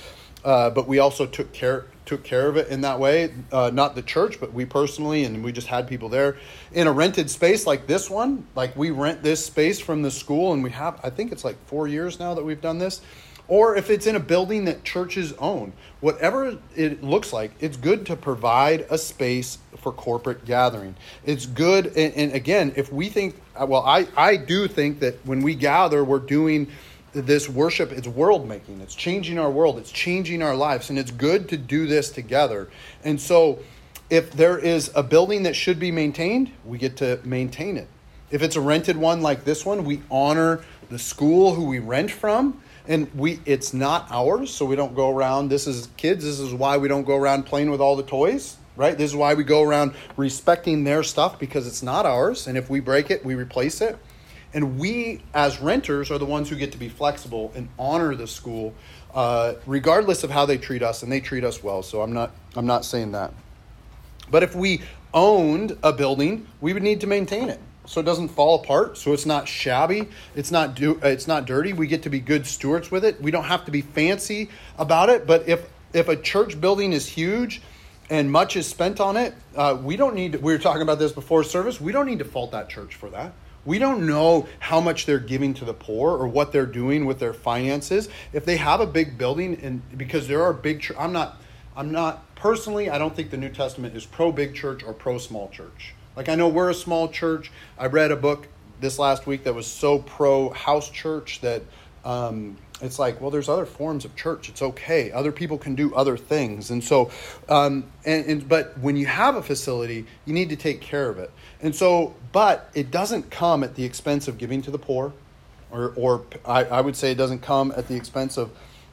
uh, 0.45 0.71
but 0.71 0.89
we 0.89 0.99
also 0.99 1.27
took 1.27 1.53
care 1.53 1.87
took 2.07 2.25
care 2.25 2.49
of 2.49 2.57
it 2.57 2.67
in 2.69 2.81
that 2.81 2.99
way. 2.99 3.33
Uh, 3.53 3.71
not 3.73 3.95
the 3.95 4.03
church 4.03 4.41
but 4.41 4.53
we 4.53 4.65
personally 4.65 5.25
and 5.25 5.45
we 5.45 5.53
just 5.53 5.67
had 5.67 5.87
people 5.87 6.09
there. 6.09 6.37
In 6.73 6.87
a 6.87 6.93
rented 6.93 7.31
space 7.31 7.67
like 7.67 7.87
this 7.87 8.09
one 8.09 8.47
like 8.55 8.75
we 8.77 8.91
rent 8.91 9.23
this 9.23 9.45
space 9.45 9.79
from 9.81 10.03
the 10.03 10.11
school 10.11 10.53
and 10.53 10.63
we 10.63 10.71
have 10.71 10.99
i 11.05 11.11
think 11.11 11.33
it's 11.33 11.45
like 11.45 11.57
four 11.67 11.87
years 11.89 12.19
now 12.19 12.35
that 12.35 12.45
we've 12.45 12.61
done 12.61 12.79
this. 12.79 13.03
Or 13.51 13.75
if 13.75 13.91
it's 13.91 14.07
in 14.07 14.15
a 14.15 14.21
building 14.21 14.67
that 14.67 14.85
churches 14.85 15.33
own, 15.41 15.73
whatever 15.99 16.57
it 16.77 17.03
looks 17.03 17.33
like, 17.33 17.51
it's 17.59 17.77
good 17.77 18.07
to 18.07 18.15
provide 18.15 18.87
a 18.89 18.97
space 18.97 19.59
for 19.77 19.91
corporate 19.91 20.45
gathering. 20.45 20.95
It's 21.27 21.47
good, 21.47 21.87
and, 21.97 22.15
and 22.15 22.33
again, 22.33 22.73
if 22.77 22.93
we 22.93 23.09
think, 23.09 23.43
well, 23.65 23.83
I, 23.83 24.07
I 24.17 24.37
do 24.37 24.69
think 24.69 25.01
that 25.01 25.25
when 25.25 25.43
we 25.43 25.55
gather, 25.55 26.05
we're 26.05 26.19
doing 26.19 26.69
this 27.13 27.49
worship, 27.49 27.91
it's 27.93 28.07
world 28.07 28.49
making, 28.49 28.81
it's 28.81 28.95
changing 28.95 29.39
our 29.39 29.51
world, 29.51 29.79
it's 29.79 29.91
changing 29.91 30.43
our 30.43 30.55
lives, 30.55 30.91
and 30.91 30.99
it's 30.99 31.11
good 31.11 31.49
to 31.49 31.57
do 31.57 31.87
this 31.87 32.11
together. 32.11 32.71
And 33.05 33.21
so, 33.21 33.59
if 34.09 34.33
there 34.33 34.59
is 34.59 34.91
a 34.95 35.03
building 35.03 35.45
that 35.45 35.55
should 35.55 35.79
be 35.79 35.93
maintained, 35.93 36.51
we 36.65 36.79
get 36.79 36.97
to 36.99 37.21
maintain 37.25 37.77
it. 37.77 37.89
If 38.31 38.43
it's 38.43 38.57
a 38.57 38.61
rented 38.61 38.97
one 38.97 39.23
like 39.23 39.45
this 39.45 39.65
one, 39.67 39.85
we 39.85 40.03
honor 40.11 40.65
the 40.89 40.99
school 40.99 41.55
who 41.55 41.65
we 41.65 41.79
rent 41.79 42.11
from. 42.11 42.61
And 42.89 43.13
we 43.15 43.39
it's 43.45 43.73
not 43.73 44.09
ours 44.11 44.53
so 44.53 44.65
we 44.65 44.75
don't 44.75 44.97
go 44.97 45.15
around. 45.15 45.49
This 45.49 45.67
is 45.69 45.89
kids. 45.97 46.25
This 46.25 46.41
is 46.41 46.53
why 46.53 46.77
we 46.77 46.89
don't 46.89 47.05
go 47.05 47.17
around 47.17 47.45
playing 47.45 47.71
with 47.71 47.81
all 47.81 47.95
the 47.95 48.03
toys 48.03 48.57
right 48.81 48.97
this 48.97 49.11
is 49.11 49.17
why 49.17 49.35
we 49.35 49.45
go 49.45 49.63
around 49.63 49.93
respecting 50.17 50.85
their 50.85 51.03
stuff 51.03 51.39
because 51.39 51.67
it's 51.67 51.83
not 51.83 52.07
ours 52.07 52.47
and 52.47 52.57
if 52.57 52.71
we 52.71 52.81
break 52.81 53.11
it 53.11 53.23
we 53.23 53.35
replace 53.35 53.83
it 53.83 53.99
and 54.55 54.79
we 54.79 55.23
as 55.35 55.61
renters 55.61 56.11
are 56.11 56.17
the 56.17 56.25
ones 56.25 56.49
who 56.49 56.57
get 56.57 56.73
to 56.73 56.79
be 56.79 56.89
flexible 56.89 57.53
and 57.55 57.69
honor 57.79 58.15
the 58.15 58.27
school 58.27 58.75
uh, 59.15 59.55
regardless 59.67 60.25
of 60.25 60.31
how 60.31 60.47
they 60.47 60.57
treat 60.57 60.83
us 60.83 61.03
and 61.03 61.13
they 61.13 61.21
treat 61.21 61.45
us 61.45 61.63
well 61.63 61.83
so 61.83 62.01
i'm 62.01 62.15
not 62.15 62.31
i'm 62.57 62.67
not 62.67 62.83
saying 62.83 63.13
that 63.13 63.35
but 64.31 64.43
if 64.43 64.55
we 64.55 64.81
owned 65.13 65.77
a 65.83 65.93
building 65.93 66.47
we 66.63 66.73
would 66.73 66.83
need 66.83 67.03
to 67.03 67.07
maintain 67.07 67.51
it 67.51 67.61
so 67.87 67.99
it 67.99 68.05
doesn't 68.05 68.29
fall 68.29 68.63
apart, 68.63 68.97
so 68.99 69.13
it's 69.13 69.27
not 69.27 69.49
shabby, 69.49 70.07
it's 70.37 70.53
not 70.53 70.77
do, 70.77 71.01
it's 71.03 71.27
not 71.27 71.45
dirty. 71.45 71.73
We 71.73 71.89
get 71.89 72.05
to 72.05 72.11
be 72.11 72.21
good 72.21 72.47
stewards 72.47 72.93
with 72.93 73.05
it. 73.05 73.21
We 73.21 73.33
don't 73.33 73.45
have 73.45 73.65
to 73.65 73.73
be 73.73 73.81
fancy 73.81 74.49
about 74.79 75.09
it, 75.09 75.27
but 75.27 75.49
if 75.49 75.69
if 75.93 76.07
a 76.09 76.15
church 76.15 76.61
building 76.61 76.93
is 76.93 77.09
huge 77.09 77.61
and 78.11 78.31
much 78.31 78.57
is 78.57 78.67
spent 78.67 79.01
on 79.01 79.17
it, 79.17 79.35
uh, 79.57 79.79
we 79.81 79.97
don't 79.97 80.15
need. 80.15 80.33
To, 80.33 80.39
we 80.39 80.53
were 80.53 80.59
talking 80.59 80.83
about 80.83 80.99
this 80.99 81.13
before 81.13 81.45
service. 81.45 81.81
We 81.81 81.93
don't 81.93 82.07
need 82.07 82.19
to 82.19 82.25
fault 82.25 82.51
that 82.51 82.69
church 82.69 82.97
for 82.97 83.09
that. 83.11 83.33
We 83.65 83.79
don't 83.79 84.07
know 84.07 84.49
how 84.59 84.81
much 84.81 85.07
they're 85.07 85.19
giving 85.19 85.55
to 85.55 85.65
the 85.65 85.75
poor 85.75 86.17
or 86.17 86.27
what 86.27 86.51
they're 86.51 86.67
doing 86.67 87.05
with 87.07 87.21
their 87.21 87.35
finances. 87.35 88.09
If 88.33 88.45
they 88.45 88.57
have 88.57 88.81
a 88.81 88.87
big 88.87 89.17
building, 89.17 89.59
and 89.63 89.83
because 89.97 90.27
there 90.27 90.43
are 90.43 90.53
big, 90.53 90.85
I'm 90.99 91.13
not, 91.13 91.41
I'm 91.77 91.93
not 91.93 92.35
personally. 92.35 92.91
I 92.91 92.99
don't 92.99 93.15
think 93.15 93.31
the 93.31 93.37
New 93.37 93.51
Testament 93.51 93.95
is 93.95 94.05
pro 94.05 94.33
big 94.33 94.55
church 94.55 94.83
or 94.83 94.93
pro 94.93 95.19
small 95.19 95.49
church. 95.51 95.95
Like 96.17 96.29
I 96.29 96.35
know 96.35 96.49
we're 96.49 96.71
a 96.71 96.75
small 96.75 97.09
church. 97.09 97.53
I 97.79 97.87
read 97.87 98.11
a 98.11 98.17
book 98.17 98.49
this 98.81 98.99
last 98.99 99.27
week 99.27 99.45
that 99.45 99.55
was 99.55 99.67
so 99.67 99.99
pro 100.01 100.51
house 100.51 100.91
church 100.91 101.41
that 101.43 101.63
um, 102.05 102.57
it's 102.83 102.99
like, 102.99 103.21
well, 103.21 103.31
there's 103.31 103.49
other 103.49 103.67
forms 103.67 104.05
of 104.05 104.17
church. 104.17 104.49
It's 104.49 104.63
okay. 104.63 105.11
Other 105.13 105.33
people 105.33 105.59
can 105.59 105.75
do 105.75 105.95
other 105.95 106.17
things. 106.17 106.71
And 106.71 106.83
so, 106.83 107.11
um, 107.49 107.85
and, 108.05 108.27
and, 108.27 108.49
but 108.49 108.79
when 108.79 108.97
you 108.97 109.07
have 109.07 109.37
a 109.37 109.43
facility, 109.43 110.07
you 110.25 110.33
need 110.33 110.49
to 110.51 110.57
take 110.57 110.81
care 110.81 111.09
of 111.09 111.19
it. 111.19 111.31
And 111.61 111.75
so, 111.75 112.15
but 112.33 112.71
it 112.75 112.91
doesn't 112.91 113.31
come 113.31 113.63
at 113.63 113.75
the 113.75 113.85
expense 113.85 114.29
of 114.29 114.39
giving 114.39 114.63
to 114.63 114.71
the 114.71 114.79
poor, 114.79 115.13
or, 115.71 115.93
or 115.97 116.25
I, 116.45 116.65
I 116.65 116.81
would 116.81 116.97
say 116.97 117.13
it 117.13 117.19
doesn't 117.19 117.41
come 117.41 117.73
at 117.77 117.89
the 117.89 117.97
expense 117.97 118.37
of 118.37 118.51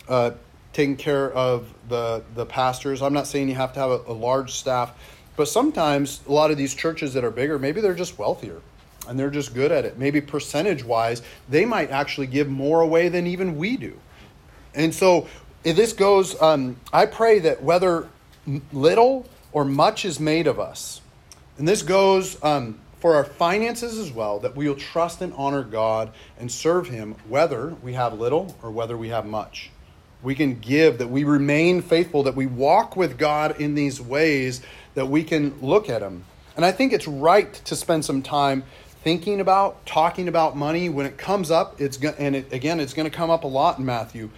uh, 0.08 0.32
taking 0.74 0.98
care 0.98 1.32
of 1.32 1.74
the, 1.88 2.24
the 2.36 2.46
pastors. 2.46 3.02
I'm 3.02 3.14
not 3.14 3.28
saying 3.28 3.50
you 3.50 3.56
have 3.56 3.74
to 3.74 3.80
have 3.80 3.92
a, 3.92 4.02
a 4.08 4.14
large 4.14 4.54
staff, 4.54 4.94
but 5.36 5.48
sometimes 5.48 6.22
a 6.28 6.32
lot 6.32 6.52
of 6.52 6.58
these 6.58 6.76
churches 6.76 7.14
that 7.14 7.24
are 7.24 7.32
bigger, 7.32 7.58
maybe 7.58 7.82
they're 7.82 7.94
just 7.94 8.18
wealthier 8.18 8.62
and 9.08 9.20
they're 9.20 9.30
just 9.30 9.54
good 9.54 9.72
at 9.72 9.86
it. 9.86 9.98
Maybe 9.98 10.22
percentage 10.22 10.84
wise, 10.84 11.22
they 11.50 11.66
might 11.66 11.92
actually 11.92 12.28
give 12.28 12.50
more 12.50 12.82
away 12.82 13.10
than 13.10 13.28
even 13.28 13.58
we 13.58 13.78
do. 13.78 13.98
And 14.74 14.94
so 14.94 15.28
this 15.64 15.94
goes, 15.94 16.40
um, 16.42 16.78
I 16.94 17.06
pray 17.06 17.40
that 17.40 17.64
whether 17.64 18.10
little 18.72 19.28
or 19.52 19.66
much 19.66 20.06
is 20.06 20.20
made 20.20 20.48
of 20.48 20.60
us, 20.60 21.02
and 21.58 21.68
this 21.68 21.82
goes 21.82 22.42
um, 22.44 22.80
for 23.00 23.16
our 23.16 23.24
finances 23.24 23.98
as 23.98 24.12
well, 24.12 24.40
that 24.40 24.56
we 24.56 24.68
will 24.68 24.76
trust 24.76 25.22
and 25.22 25.34
honor 25.36 25.64
God 25.64 26.12
and 26.40 26.52
serve 26.52 26.88
Him 26.88 27.16
whether 27.28 27.70
we 27.82 27.94
have 27.94 28.20
little 28.20 28.56
or 28.62 28.72
whether 28.72 28.96
we 28.96 29.10
have 29.10 29.26
much. 29.26 29.72
We 30.24 30.36
can 30.36 30.60
give, 30.60 30.98
that 31.00 31.10
we 31.10 31.24
remain 31.24 31.82
faithful, 31.82 32.24
that 32.24 32.36
we 32.36 32.46
walk 32.46 32.96
with 32.96 33.18
God 33.18 33.60
in 33.60 33.76
these 33.76 34.02
ways, 34.02 34.62
that 34.96 35.08
we 35.08 35.24
can 35.24 35.60
look 35.62 35.90
at 35.90 36.02
Him. 36.02 36.24
And 36.56 36.66
I 36.66 36.72
think 36.72 36.92
it's 36.92 37.08
right 37.08 37.54
to 37.66 37.76
spend 37.76 38.04
some 38.04 38.24
time 38.24 38.64
thinking 39.08 39.40
about, 39.40 39.86
talking 39.86 40.28
about 40.28 40.58
money, 40.58 40.90
when 40.90 41.06
it 41.06 41.18
comes 41.18 41.50
up, 41.50 41.80
it's 41.80 41.96
go- 41.96 42.14
and 42.20 42.36
it, 42.36 42.52
again, 42.52 42.78
it's 42.82 42.94
going 42.94 43.10
to 43.10 43.16
come 43.16 43.30
up 43.30 43.46
a 43.46 43.48
lot 43.48 43.80
in 43.80 43.86
Matthew. 43.86 44.30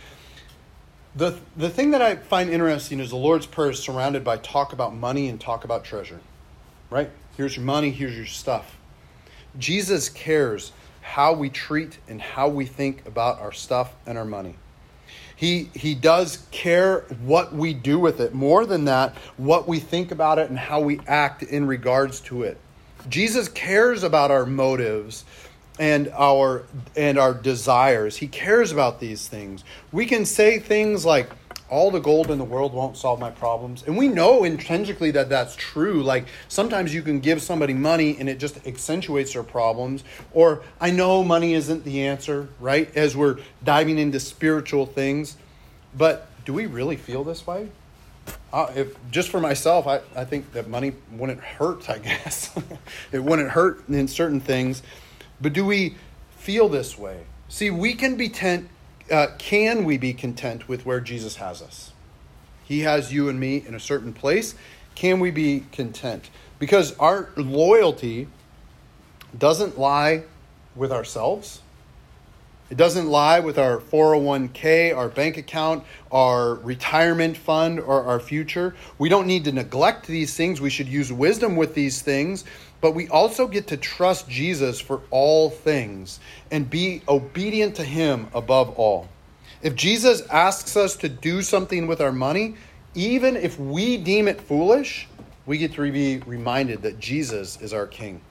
The, 1.16 1.40
the 1.58 1.72
thing 1.72 1.90
that 1.90 2.04
I 2.04 2.18
find 2.18 2.52
interesting 2.52 3.00
is 3.00 3.10
the 3.10 3.16
Lord's 3.16 3.48
Prayer 3.48 3.72
is 3.72 3.80
surrounded 3.80 4.24
by 4.24 4.38
talk 4.38 4.72
about 4.72 4.94
money 4.94 5.28
and 5.28 5.42
talk 5.42 5.64
about 5.64 5.86
treasure. 5.86 6.20
Right? 6.92 7.10
Here's 7.36 7.56
your 7.56 7.66
money, 7.66 7.90
here's 7.90 8.16
your 8.16 8.28
stuff. 8.28 8.78
Jesus 9.58 10.08
cares 10.08 10.72
how 11.02 11.34
we 11.34 11.50
treat 11.50 11.98
and 12.08 12.22
how 12.22 12.48
we 12.48 12.68
think 12.68 13.08
about 13.08 13.40
our 13.40 13.52
stuff 13.52 13.96
and 14.06 14.20
our 14.20 14.26
money. 14.26 14.54
He, 15.36 15.72
he 15.74 15.96
does 15.96 16.46
care 16.52 17.08
what 17.24 17.56
we 17.56 17.74
do 17.74 17.98
with 17.98 18.20
it. 18.20 18.36
More 18.36 18.68
than 18.68 18.86
that, 18.86 19.16
what 19.36 19.68
we 19.68 19.80
think 19.80 20.12
about 20.12 20.38
it 20.38 20.52
and 20.52 20.60
how 20.60 20.80
we 20.80 21.00
act 21.08 21.42
in 21.42 21.66
regards 21.66 22.20
to 22.20 22.44
it. 22.44 22.60
Jesus 23.08 23.48
cares 23.48 24.04
about 24.04 24.32
our 24.32 24.46
motives 24.46 25.24
and 25.80 26.10
our 26.10 26.66
and 26.96 27.18
our 27.18 27.34
desires. 27.34 28.18
He 28.18 28.28
cares 28.28 28.72
about 28.72 29.00
these 29.00 29.28
things. 29.28 29.64
We 29.92 30.06
can 30.06 30.26
say 30.26 30.60
things 30.60 31.06
like 31.06 31.30
all 31.70 31.92
the 31.92 32.00
gold 32.00 32.32
in 32.32 32.38
the 32.38 32.44
world 32.44 32.74
won't 32.74 32.98
solve 32.98 33.20
my 33.20 33.30
problems. 33.30 33.84
And 33.86 33.96
we 33.98 34.08
know 34.08 34.44
intrinsically 34.44 35.12
that 35.12 35.30
that's 35.30 35.56
true. 35.56 36.02
Like 36.04 36.26
sometimes 36.48 36.94
you 36.94 37.02
can 37.02 37.20
give 37.20 37.42
somebody 37.42 37.74
money 37.74 38.18
and 38.20 38.28
it 38.28 38.40
just 38.40 38.66
accentuates 38.68 39.34
their 39.34 39.44
problems. 39.44 40.04
Or 40.34 40.64
I 40.82 40.90
know 40.90 41.24
money 41.24 41.54
isn't 41.54 41.84
the 41.84 42.08
answer, 42.08 42.50
right? 42.60 42.94
As 42.96 43.16
we're 43.16 43.38
diving 43.64 44.00
into 44.00 44.20
spiritual 44.20 44.86
things. 44.86 45.38
But 45.96 46.28
do 46.46 46.54
we 46.54 46.66
really 46.66 46.98
feel 46.98 47.24
this 47.24 47.46
way? 47.46 47.70
If 48.54 48.96
just 49.12 49.30
for 49.30 49.40
myself, 49.40 49.88
I, 49.88 50.02
I 50.16 50.26
think 50.26 50.52
that 50.54 50.68
money 50.68 50.94
wouldn't 51.12 51.42
hurt. 51.42 51.90
I 51.90 51.98
guess 52.00 52.56
it 53.12 53.24
wouldn't 53.24 53.50
hurt 53.50 53.88
in 53.90 54.08
certain 54.08 54.40
things, 54.40 54.84
but 55.42 55.54
do 55.54 55.66
we 55.66 55.96
feel 56.38 56.70
this 56.70 56.98
way? 56.98 57.24
See, 57.48 57.70
we 57.70 57.96
can 57.96 58.16
be 58.16 58.30
tent. 58.30 58.70
Uh, 59.12 59.28
can 59.38 59.86
we 59.86 59.98
be 59.98 60.14
content 60.14 60.68
with 60.68 60.86
where 60.86 61.00
Jesus 61.00 61.38
has 61.38 61.62
us? 61.62 61.92
He 62.64 62.82
has 62.82 63.12
you 63.12 63.30
and 63.30 63.40
me 63.40 63.64
in 63.66 63.74
a 63.74 63.80
certain 63.80 64.14
place. 64.14 64.54
Can 64.94 65.20
we 65.20 65.32
be 65.32 65.66
content? 65.72 66.30
Because 66.60 66.96
our 66.98 67.30
loyalty 67.36 68.28
doesn't 69.38 69.80
lie 69.80 70.24
with 70.76 70.92
ourselves 70.92 71.62
it 72.70 72.78
doesn't 72.78 73.08
lie 73.08 73.40
with 73.40 73.58
our 73.58 73.78
401k, 73.80 74.96
our 74.96 75.10
bank 75.10 75.38
account, 75.38 75.84
our 76.12 76.54
retirement 76.56 77.36
fund, 77.36 77.80
or 77.80 78.04
our 78.04 78.20
future. 78.20 78.76
We 79.00 79.10
don't 79.10 79.26
need 79.26 79.46
to 79.46 79.52
neglect 79.52 80.06
these 80.06 80.36
things. 80.36 80.62
We 80.62 80.70
should 80.70 80.88
use 80.88 81.12
wisdom 81.12 81.56
with 81.56 81.74
these 81.74 82.04
things, 82.04 82.46
but 82.80 82.92
we 82.92 83.08
also 83.10 83.48
get 83.48 83.68
to 83.68 83.78
trust 83.78 84.30
Jesus 84.30 84.80
for 84.80 85.02
all 85.10 85.50
things 85.50 86.20
and 86.52 86.70
be 86.70 87.02
obedient 87.08 87.76
to 87.76 87.84
Him 87.84 88.28
above 88.36 88.70
all. 88.78 89.10
If 89.64 89.76
Jesus 89.76 90.22
asks 90.28 90.78
us 90.78 90.96
to 90.98 91.10
do 91.10 91.42
something 91.42 91.88
with 91.88 92.02
our 92.02 92.12
money, 92.12 92.56
even 92.94 93.36
if 93.36 93.60
we 93.60 93.98
deem 93.98 94.28
it 94.28 94.40
foolish, 94.40 95.08
we 95.48 95.58
get 95.58 95.74
to 95.74 95.92
be 95.92 96.20
reminded 96.20 96.84
that 96.84 97.00
Jesus 97.00 97.60
is 97.62 97.74
our 97.74 97.88
King. 97.88 98.22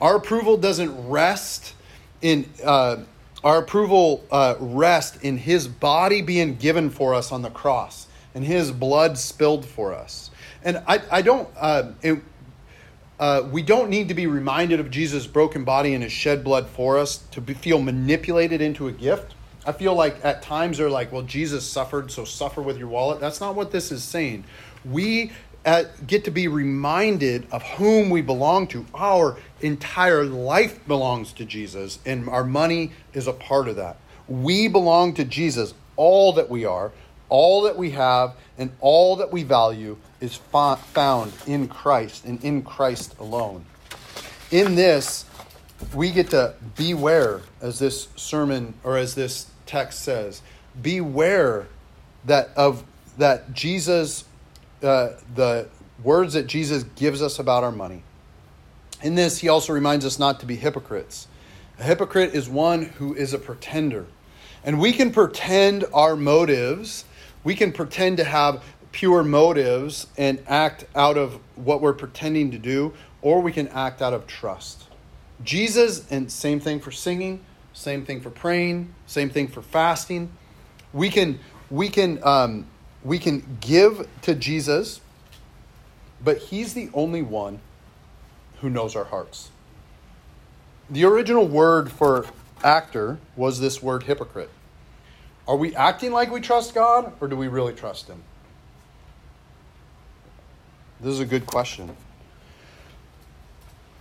Our 0.00 0.14
approval 0.14 0.56
doesn't 0.56 1.08
rest 1.08 1.74
in. 2.22 2.48
Uh, 2.64 2.98
our 3.42 3.58
approval 3.58 4.24
uh, 4.30 4.54
rests 4.58 5.18
in 5.18 5.38
his 5.38 5.66
body 5.66 6.22
being 6.22 6.56
given 6.56 6.90
for 6.90 7.14
us 7.14 7.32
on 7.32 7.42
the 7.42 7.50
cross 7.50 8.06
and 8.34 8.44
his 8.44 8.70
blood 8.70 9.18
spilled 9.18 9.64
for 9.64 9.94
us. 9.94 10.30
And 10.62 10.82
I, 10.86 11.00
I 11.10 11.22
don't, 11.22 11.48
uh, 11.56 11.92
it, 12.02 12.20
uh, 13.18 13.48
we 13.50 13.62
don't 13.62 13.90
need 13.90 14.08
to 14.08 14.14
be 14.14 14.26
reminded 14.26 14.80
of 14.80 14.90
Jesus' 14.90 15.26
broken 15.26 15.64
body 15.64 15.94
and 15.94 16.02
his 16.02 16.12
shed 16.12 16.44
blood 16.44 16.68
for 16.68 16.98
us 16.98 17.18
to 17.32 17.40
be, 17.40 17.54
feel 17.54 17.80
manipulated 17.80 18.60
into 18.60 18.88
a 18.88 18.92
gift. 18.92 19.34
I 19.66 19.72
feel 19.72 19.94
like 19.94 20.24
at 20.24 20.42
times 20.42 20.78
they're 20.78 20.90
like, 20.90 21.12
well, 21.12 21.22
Jesus 21.22 21.66
suffered, 21.66 22.10
so 22.10 22.24
suffer 22.24 22.62
with 22.62 22.78
your 22.78 22.88
wallet. 22.88 23.20
That's 23.20 23.40
not 23.40 23.54
what 23.54 23.70
this 23.70 23.92
is 23.92 24.02
saying. 24.02 24.44
We 24.84 25.32
at, 25.64 26.06
get 26.06 26.24
to 26.24 26.30
be 26.30 26.48
reminded 26.48 27.46
of 27.52 27.62
whom 27.62 28.10
we 28.10 28.22
belong 28.22 28.66
to. 28.68 28.86
Our 28.94 29.36
entire 29.60 30.24
life 30.24 30.86
belongs 30.86 31.32
to 31.34 31.44
Jesus, 31.44 31.98
and 32.06 32.28
our 32.28 32.44
money 32.44 32.92
is 33.12 33.26
a 33.26 33.32
part 33.32 33.68
of 33.68 33.76
that. 33.76 33.98
We 34.28 34.68
belong 34.68 35.14
to 35.14 35.24
Jesus. 35.24 35.74
All 35.96 36.32
that 36.34 36.48
we 36.48 36.64
are, 36.64 36.92
all 37.28 37.62
that 37.62 37.76
we 37.76 37.90
have, 37.90 38.34
and 38.56 38.70
all 38.80 39.16
that 39.16 39.30
we 39.30 39.42
value 39.42 39.96
is 40.20 40.36
found 40.36 41.32
in 41.46 41.68
Christ 41.68 42.24
and 42.24 42.42
in 42.42 42.62
Christ 42.62 43.14
alone. 43.18 43.64
In 44.50 44.74
this, 44.74 45.26
we 45.94 46.10
get 46.10 46.30
to 46.30 46.54
beware, 46.76 47.42
as 47.60 47.78
this 47.78 48.08
sermon 48.16 48.74
or 48.84 48.96
as 48.96 49.14
this 49.14 49.46
text 49.66 50.00
says, 50.02 50.42
beware 50.80 51.66
that 52.24 52.50
of 52.56 52.84
that 53.18 53.52
Jesus 53.52 54.24
uh, 54.82 55.10
the 55.34 55.68
words 56.02 56.34
that 56.34 56.46
Jesus 56.46 56.84
gives 56.96 57.22
us 57.22 57.38
about 57.38 57.64
our 57.64 57.72
money. 57.72 58.02
In 59.02 59.14
this, 59.14 59.38
he 59.38 59.48
also 59.48 59.72
reminds 59.72 60.04
us 60.04 60.18
not 60.18 60.40
to 60.40 60.46
be 60.46 60.56
hypocrites. 60.56 61.28
A 61.78 61.82
hypocrite 61.82 62.34
is 62.34 62.48
one 62.48 62.82
who 62.82 63.14
is 63.14 63.32
a 63.32 63.38
pretender. 63.38 64.06
And 64.64 64.78
we 64.78 64.92
can 64.92 65.10
pretend 65.10 65.86
our 65.94 66.16
motives, 66.16 67.04
we 67.44 67.54
can 67.54 67.72
pretend 67.72 68.18
to 68.18 68.24
have 68.24 68.62
pure 68.92 69.22
motives 69.22 70.06
and 70.18 70.42
act 70.46 70.84
out 70.94 71.16
of 71.16 71.38
what 71.56 71.80
we're 71.80 71.94
pretending 71.94 72.50
to 72.50 72.58
do, 72.58 72.92
or 73.22 73.40
we 73.40 73.52
can 73.52 73.68
act 73.68 74.02
out 74.02 74.12
of 74.12 74.26
trust. 74.26 74.84
Jesus, 75.42 76.10
and 76.10 76.30
same 76.30 76.60
thing 76.60 76.80
for 76.80 76.90
singing, 76.90 77.40
same 77.72 78.04
thing 78.04 78.20
for 78.20 78.30
praying, 78.30 78.92
same 79.06 79.30
thing 79.30 79.48
for 79.48 79.62
fasting. 79.62 80.30
We 80.92 81.08
can 81.08 81.38
we 81.70 81.88
can 81.88 82.18
um, 82.24 82.66
we 83.04 83.18
can 83.18 83.58
give 83.60 84.08
to 84.22 84.34
Jesus, 84.34 85.00
but 86.22 86.38
He's 86.38 86.74
the 86.74 86.90
only 86.94 87.22
one 87.22 87.60
who 88.60 88.70
knows 88.70 88.96
our 88.96 89.04
hearts. 89.04 89.50
The 90.90 91.04
original 91.04 91.46
word 91.46 91.90
for 91.90 92.26
actor 92.64 93.18
was 93.36 93.60
this 93.60 93.82
word 93.82 94.04
hypocrite. 94.04 94.50
Are 95.48 95.56
we 95.56 95.74
acting 95.74 96.12
like 96.12 96.30
we 96.30 96.40
trust 96.40 96.74
God, 96.74 97.12
or 97.20 97.28
do 97.28 97.36
we 97.36 97.48
really 97.48 97.72
trust 97.72 98.08
Him? 98.08 98.22
This 101.00 101.14
is 101.14 101.20
a 101.20 101.26
good 101.26 101.46
question. 101.46 101.96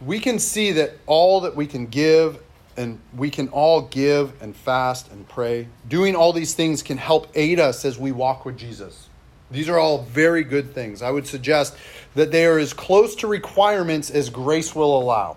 we 0.01 0.19
can 0.19 0.39
see 0.39 0.71
that 0.73 0.93
all 1.05 1.41
that 1.41 1.55
we 1.55 1.67
can 1.67 1.85
give 1.87 2.41
and 2.79 2.97
we 3.13 3.29
can 3.29 3.49
all 3.49 3.81
give 3.81 4.41
and 4.41 4.55
fast 4.55 5.11
and 5.11 5.27
pray. 5.27 5.67
Doing 5.89 6.15
all 6.15 6.31
these 6.31 6.53
things 6.53 6.81
can 6.81 6.97
help 6.97 7.27
aid 7.35 7.59
us 7.59 7.83
as 7.83 7.99
we 7.99 8.13
walk 8.13 8.45
with 8.45 8.57
Jesus. 8.57 9.09
These 9.51 9.67
are 9.67 9.77
all 9.77 10.03
very 10.03 10.45
good 10.45 10.73
things. 10.73 11.01
I 11.01 11.11
would 11.11 11.27
suggest 11.27 11.75
that 12.15 12.31
they 12.31 12.45
are 12.45 12.57
as 12.57 12.71
close 12.71 13.15
to 13.15 13.27
requirements 13.27 14.09
as 14.09 14.29
grace 14.29 14.73
will 14.73 14.97
allow. 14.97 15.35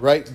Right? 0.00 0.30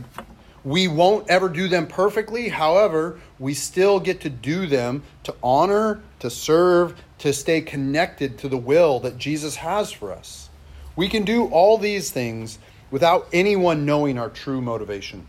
We 0.63 0.87
won't 0.87 1.29
ever 1.29 1.49
do 1.49 1.67
them 1.67 1.87
perfectly. 1.87 2.47
However, 2.47 3.19
we 3.37 3.53
still 3.53 3.99
get 3.99 4.21
to 4.21 4.29
do 4.29 4.65
them 4.65 5.03
to 5.23 5.35
honor, 5.43 6.01
to 6.19 6.29
serve, 6.29 6.95
to 7.17 7.33
stay 7.33 7.59
connected 7.59 8.37
to 8.37 8.47
the 8.47 8.57
will 8.57 9.01
that 9.01 9.17
Jesus 9.17 9.57
has 9.57 9.91
for 9.91 10.13
us. 10.13 10.49
We 10.95 11.09
can 11.09 11.25
do 11.25 11.47
all 11.47 11.77
these 11.77 12.11
things 12.11 12.59
without 12.91 13.27
anyone 13.33 13.85
knowing 13.85 14.17
our 14.17 14.29
true 14.29 14.61
motivation. 14.61 15.27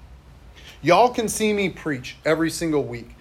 Y'all 0.82 1.10
can 1.10 1.28
see 1.28 1.52
me 1.52 1.68
preach 1.68 2.16
every 2.24 2.50
single 2.50 2.82
week, 2.82 3.14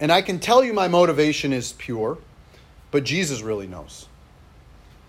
and 0.00 0.12
I 0.12 0.20
can 0.20 0.38
tell 0.38 0.62
you 0.62 0.74
my 0.74 0.86
motivation 0.86 1.52
is 1.52 1.72
pure, 1.72 2.18
but 2.90 3.04
Jesus 3.04 3.40
really 3.40 3.66
knows. 3.66 4.06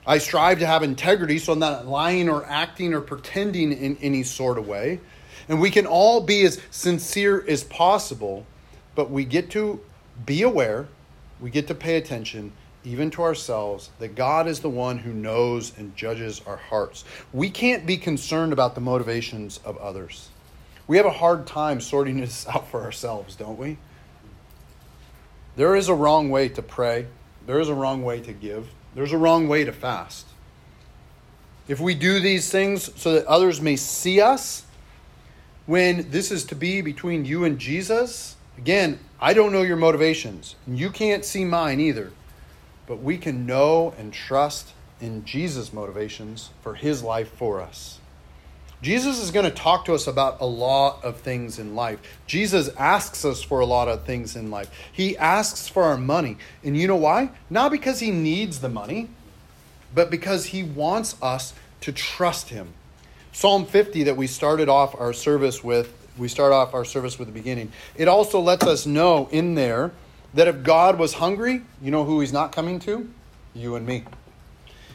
I 0.08 0.18
strive 0.18 0.60
to 0.60 0.66
have 0.66 0.84
integrity, 0.84 1.38
so 1.38 1.54
I'm 1.54 1.60
not 1.60 1.86
lying 1.86 2.28
or 2.30 2.46
acting 2.46 2.94
or 2.94 3.02
pretending 3.02 3.72
in 3.72 3.98
any 3.98 4.24
sort 4.24 4.58
of 4.58 4.68
way. 4.68 5.00
And 5.48 5.62
we 5.62 5.70
can 5.70 5.86
all 5.86 6.22
be 6.22 6.44
as 6.44 6.60
sincere 6.72 7.46
as 7.48 7.64
possible, 7.66 8.46
but 8.96 9.12
we 9.12 9.26
get 9.26 9.52
to 9.52 9.80
be 10.26 10.42
aware, 10.42 10.88
we 11.40 11.52
get 11.52 11.68
to 11.68 11.76
pay 11.76 11.98
attention, 11.98 12.52
even 12.84 13.12
to 13.12 13.22
ourselves, 13.22 13.92
that 14.00 14.16
God 14.16 14.48
is 14.48 14.60
the 14.60 14.70
one 14.70 14.98
who 14.98 15.14
knows 15.14 15.78
and 15.78 15.96
judges 15.96 16.42
our 16.48 16.58
hearts. 16.58 17.04
We 17.32 17.50
can't 17.50 17.86
be 17.86 17.98
concerned 17.98 18.54
about 18.54 18.76
the 18.76 18.82
motivations 18.82 19.60
of 19.66 19.78
others. 19.78 20.30
We 20.92 20.98
have 20.98 21.06
a 21.06 21.10
hard 21.10 21.48
time 21.48 21.80
sorting 21.80 22.20
this 22.20 22.46
out 22.50 22.68
for 22.68 22.82
ourselves, 22.82 23.38
don't 23.38 23.58
we? 23.58 23.78
There 25.56 25.74
is 25.74 25.88
a 25.88 25.94
wrong 25.94 26.30
way 26.30 26.50
to 26.50 26.62
pray, 26.62 27.08
there 27.48 27.62
is 27.62 27.70
a 27.70 27.74
wrong 27.74 28.04
way 28.04 28.20
to 28.20 28.34
give, 28.34 28.68
there's 28.94 29.14
a 29.14 29.18
wrong 29.18 29.48
way 29.48 29.64
to 29.64 29.72
fast. 29.72 30.26
If 31.70 31.80
we 31.80 31.96
do 31.96 32.20
these 32.20 32.52
things 32.52 32.92
so 33.00 33.14
that 33.14 33.26
others 33.26 33.62
may 33.62 33.78
see 33.78 34.20
us, 34.20 34.66
when 35.66 36.12
this 36.12 36.30
is 36.30 36.44
to 36.48 36.56
be 36.56 36.82
between 36.82 37.24
you 37.24 37.46
and 37.46 37.58
Jesus, 37.58 38.36
again, 38.58 39.00
I 39.22 39.32
don't 39.32 39.54
know 39.54 39.62
your 39.62 39.78
motivations, 39.78 40.58
and 40.68 40.78
you 40.78 40.90
can't 40.90 41.24
see 41.24 41.46
mine 41.46 41.80
either 41.80 42.12
but 42.86 43.02
we 43.02 43.18
can 43.18 43.46
know 43.46 43.94
and 43.98 44.12
trust 44.12 44.74
in 45.00 45.24
Jesus' 45.24 45.72
motivations 45.72 46.50
for 46.62 46.74
his 46.74 47.02
life 47.02 47.32
for 47.32 47.62
us. 47.62 48.01
Jesus 48.82 49.22
is 49.22 49.30
going 49.30 49.46
to 49.46 49.52
talk 49.52 49.86
to 49.86 49.94
us 49.94 50.08
about 50.08 50.42
a 50.42 50.46
lot 50.46 51.04
of 51.04 51.18
things 51.18 51.60
in 51.60 51.76
life. 51.76 52.00
Jesus 52.26 52.70
asks 52.78 53.24
us 53.24 53.44
for 53.44 53.60
a 53.60 53.66
lot 53.66 53.88
of 53.88 54.06
things 54.06 54.36
in 54.36 54.50
life. 54.50 54.72
He 54.92 55.16
asks 55.18 55.68
for 55.68 55.84
our 55.84 55.98
money. 55.98 56.38
And 56.64 56.76
you 56.76 56.88
know 56.88 56.96
why? 56.96 57.30
Not 57.50 57.72
because 57.72 58.00
he 58.00 58.10
needs 58.10 58.60
the 58.60 58.70
money, 58.70 59.10
but 59.94 60.10
because 60.10 60.48
he 60.48 60.64
wants 60.64 61.16
us 61.22 61.54
to 61.82 61.92
trust 61.92 62.50
him. 62.50 62.74
Psalm 63.34 63.66
50 63.66 64.04
that 64.04 64.18
we 64.18 64.26
started 64.26 64.68
off 64.68 65.00
our 65.00 65.14
service 65.14 65.64
with, 65.64 65.94
we 66.18 66.28
start 66.28 66.52
off 66.52 66.74
our 66.74 66.84
service 66.84 67.20
with 67.20 67.28
the 67.28 67.34
beginning. 67.34 67.72
It 67.96 68.08
also 68.08 68.40
lets 68.40 68.66
us 68.66 68.86
know 68.88 69.30
in 69.32 69.54
there 69.54 69.92
that 70.34 70.48
if 70.48 70.64
God 70.64 70.98
was 70.98 71.14
hungry, 71.14 71.62
you 71.82 71.92
know 71.92 72.04
who 72.04 72.20
he's 72.20 72.34
not 72.34 72.52
coming 72.52 72.80
to? 72.82 73.10
You 73.54 73.76
and 73.76 73.86
me. 73.86 74.06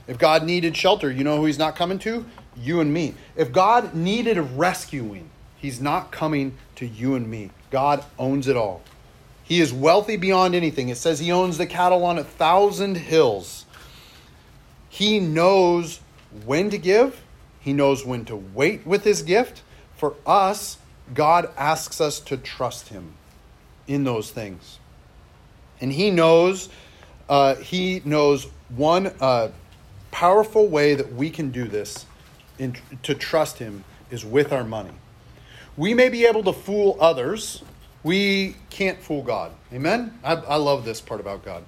If 0.08 0.18
God 0.18 0.44
needed 0.44 0.76
shelter, 0.76 1.10
you 1.10 1.24
know 1.24 1.36
who 1.36 1.46
he's 1.46 1.58
not 1.58 1.76
coming 1.76 1.98
to? 2.00 2.26
You 2.60 2.80
and 2.80 2.92
me. 2.92 3.14
If 3.36 3.52
God 3.52 3.94
needed 3.94 4.38
rescuing, 4.38 5.30
he's 5.56 5.80
not 5.80 6.10
coming 6.10 6.56
to 6.76 6.86
you 6.86 7.14
and 7.14 7.28
me. 7.28 7.50
God 7.70 8.04
owns 8.18 8.48
it 8.48 8.56
all. 8.56 8.82
He 9.42 9.60
is 9.60 9.72
wealthy 9.72 10.16
beyond 10.16 10.54
anything. 10.54 10.88
It 10.88 10.96
says 10.96 11.18
he 11.18 11.30
owns 11.30 11.58
the 11.58 11.66
cattle 11.66 12.04
on 12.04 12.18
a 12.18 12.24
thousand 12.24 12.96
hills. 12.96 13.64
He 14.88 15.20
knows 15.20 16.00
when 16.44 16.70
to 16.70 16.78
give, 16.78 17.22
he 17.60 17.72
knows 17.72 18.04
when 18.04 18.24
to 18.24 18.36
wait 18.36 18.86
with 18.86 19.04
his 19.04 19.22
gift. 19.22 19.62
For 19.96 20.14
us, 20.26 20.78
God 21.14 21.50
asks 21.56 22.00
us 22.00 22.20
to 22.20 22.36
trust 22.36 22.88
him 22.88 23.14
in 23.86 24.04
those 24.04 24.30
things. 24.30 24.78
And 25.80 25.92
he 25.92 26.10
knows, 26.10 26.68
uh, 27.28 27.54
he 27.56 28.02
knows 28.04 28.48
one 28.68 29.12
uh, 29.20 29.50
powerful 30.10 30.66
way 30.66 30.94
that 30.94 31.12
we 31.12 31.30
can 31.30 31.50
do 31.50 31.64
this 31.68 32.06
in, 32.58 32.76
to 33.02 33.14
trust 33.14 33.58
him 33.58 33.84
is 34.10 34.24
with 34.24 34.52
our 34.52 34.64
money. 34.64 34.92
We 35.76 35.94
may 35.94 36.08
be 36.08 36.24
able 36.26 36.42
to 36.44 36.52
fool 36.52 36.96
others. 37.00 37.62
We 38.02 38.56
can't 38.70 38.98
fool 39.00 39.22
God. 39.22 39.52
Amen? 39.72 40.18
I, 40.24 40.34
I 40.34 40.56
love 40.56 40.84
this 40.84 41.00
part 41.00 41.20
about 41.20 41.44
God. 41.44 41.64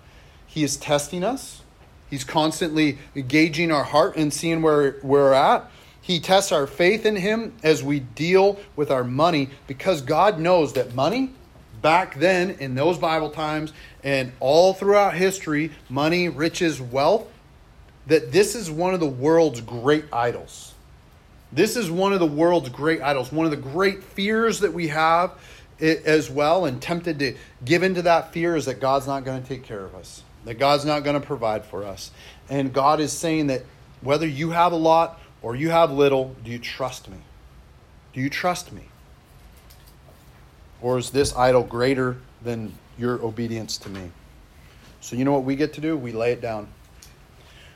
He 0.46 0.64
is 0.64 0.77
testing 0.77 1.24
us. 1.24 1.62
He's 2.09 2.24
constantly 2.24 2.98
gauging 3.27 3.70
our 3.70 3.85
heart 3.85 4.16
and 4.16 4.33
seeing 4.33 4.62
where 4.62 4.96
we're 5.03 5.35
at. 5.35 5.70
He 6.01 6.20
tests 6.20 6.53
our 6.53 6.66
faith 6.66 7.05
in 7.05 7.16
Him 7.16 7.53
as 7.62 7.83
we 7.83 8.01
deal 8.01 8.59
with 8.77 8.90
our 8.90 9.05
money 9.05 9.51
because 9.66 10.01
God 10.01 10.40
knows 10.40 10.72
that 10.72 10.94
money 10.94 11.33
back 11.83 12.18
then 12.18 12.51
in 12.61 12.74
those 12.74 12.96
Bible 12.96 13.31
times 13.31 13.74
and 14.03 14.33
all 14.40 14.72
throughout 14.72 15.14
history, 15.14 15.70
money, 15.90 16.31
riches, 16.31 16.81
wealth, 16.81 17.27
that 18.07 18.33
this 18.33 18.55
is 18.55 18.70
one 18.70 18.94
of 18.94 19.01
the 19.01 19.07
world's 19.07 19.61
great 19.61 20.07
idols. 20.12 20.74
This 21.53 21.77
is 21.77 21.91
one 21.91 22.13
of 22.13 22.21
the 22.21 22.27
world's 22.27 22.69
great 22.69 23.01
idols, 23.01 23.33
one 23.33 23.47
of 23.47 23.51
the 23.51 23.57
great 23.57 24.03
fears 24.03 24.61
that 24.61 24.73
we 24.73 24.89
have 24.89 25.33
as 25.81 26.29
well, 26.29 26.65
and 26.65 26.83
tempted 26.83 27.19
to 27.21 27.37
give 27.65 27.83
into 27.83 28.03
that 28.03 28.33
fear 28.33 28.57
is 28.57 28.67
that 28.67 28.81
God's 28.81 29.07
not 29.07 29.25
going 29.25 29.43
to 29.43 29.49
take 29.49 29.63
care 29.63 29.85
of 29.85 29.95
us, 29.95 30.23
that 30.45 30.55
God's 30.55 30.85
not 30.85 31.05
going 31.05 31.19
to 31.19 31.27
provide 31.27 31.65
for 31.65 31.85
us. 31.85 32.11
And 32.51 32.73
God 32.73 33.01
is 33.01 33.13
saying 33.13 33.47
that 33.47 33.63
whether 34.01 34.27
you 34.27 34.51
have 34.51 34.73
a 34.73 34.77
lot 34.77 35.21
or 35.41 35.55
you 35.55 35.71
have 35.71 35.93
little, 35.93 36.35
do 36.45 36.51
you 36.51 36.59
trust 36.59 37.09
me? 37.09 37.19
Do 38.13 38.21
you 38.21 38.29
trust 38.29 38.73
me? 38.73 38.83
Or 40.81 40.99
is 40.99 41.11
this 41.11 41.35
idol 41.37 41.63
greater 41.63 42.19
than 42.43 42.75
your 42.99 43.23
obedience 43.23 43.79
to 43.79 43.89
me? 43.89 44.11
So, 45.01 45.17
you 45.17 45.25
know 45.25 45.33
what 45.33 45.45
we 45.45 45.57
get 45.57 45.75
to 45.75 45.81
do? 45.81 45.97
We 45.97 46.13
lay 46.13 46.33
it 46.33 46.41
down. 46.41 46.69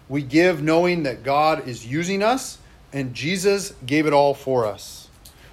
We 0.08 0.22
give 0.22 0.62
knowing 0.62 1.04
that 1.04 1.22
God 1.22 1.66
is 1.68 1.86
using 1.86 2.22
us 2.22 2.58
and 2.92 3.14
Jesus 3.14 3.74
gave 3.84 4.06
it 4.06 4.12
all 4.12 4.34
for 4.34 4.66
us. 4.66 5.08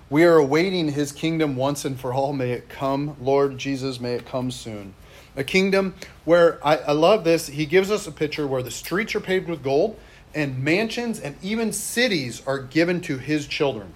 We 0.10 0.24
are 0.24 0.38
awaiting 0.38 0.92
his 0.92 1.12
kingdom 1.12 1.56
once 1.56 1.86
and 1.86 2.00
for 2.00 2.14
all. 2.14 2.34
May 2.34 2.52
it 2.52 2.68
come, 2.68 3.16
Lord 3.22 3.58
Jesus, 3.58 4.00
may 4.00 4.14
it 4.14 4.26
come 4.26 4.50
soon. 4.50 4.96
A 5.36 5.44
kingdom 5.44 5.94
where 6.26 6.60
I, 6.66 6.78
I 6.78 6.92
love 6.94 7.24
this. 7.24 7.48
He 7.48 7.66
gives 7.66 7.92
us 7.92 8.08
a 8.08 8.12
picture 8.12 8.48
where 8.48 8.64
the 8.64 8.72
streets 8.72 9.14
are 9.16 9.20
paved 9.20 9.48
with 9.48 9.64
gold 9.64 10.00
and 10.34 10.64
mansions 10.64 11.20
and 11.20 11.36
even 11.42 11.72
cities 11.72 12.42
are 12.46 12.60
given 12.60 13.02
to 13.02 13.18
his 13.18 13.48
children. 13.48 13.94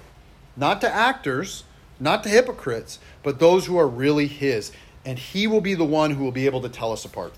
Not 0.56 0.82
to 0.82 0.94
actors, 0.94 1.64
not 2.00 2.24
to 2.24 2.30
hypocrites, 2.30 3.00
but 3.24 3.40
those 3.40 3.66
who 3.66 3.78
are 3.78 3.88
really 3.88 4.28
His. 4.28 4.72
And 5.06 5.18
He 5.18 5.48
will 5.48 5.62
be 5.62 5.74
the 5.74 5.86
one 5.86 6.12
who 6.12 6.24
will 6.24 6.32
be 6.32 6.46
able 6.46 6.62
to 6.62 6.70
tell 6.70 6.92
us 6.92 7.06
apart. 7.06 7.34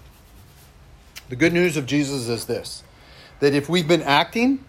The 1.30 1.36
good 1.36 1.54
news 1.54 1.78
of 1.78 1.86
Jesus 1.86 2.28
is 2.28 2.46
this 2.46 2.84
that 3.40 3.54
if 3.54 3.70
we've 3.70 3.88
been 3.88 4.02
acting, 4.02 4.64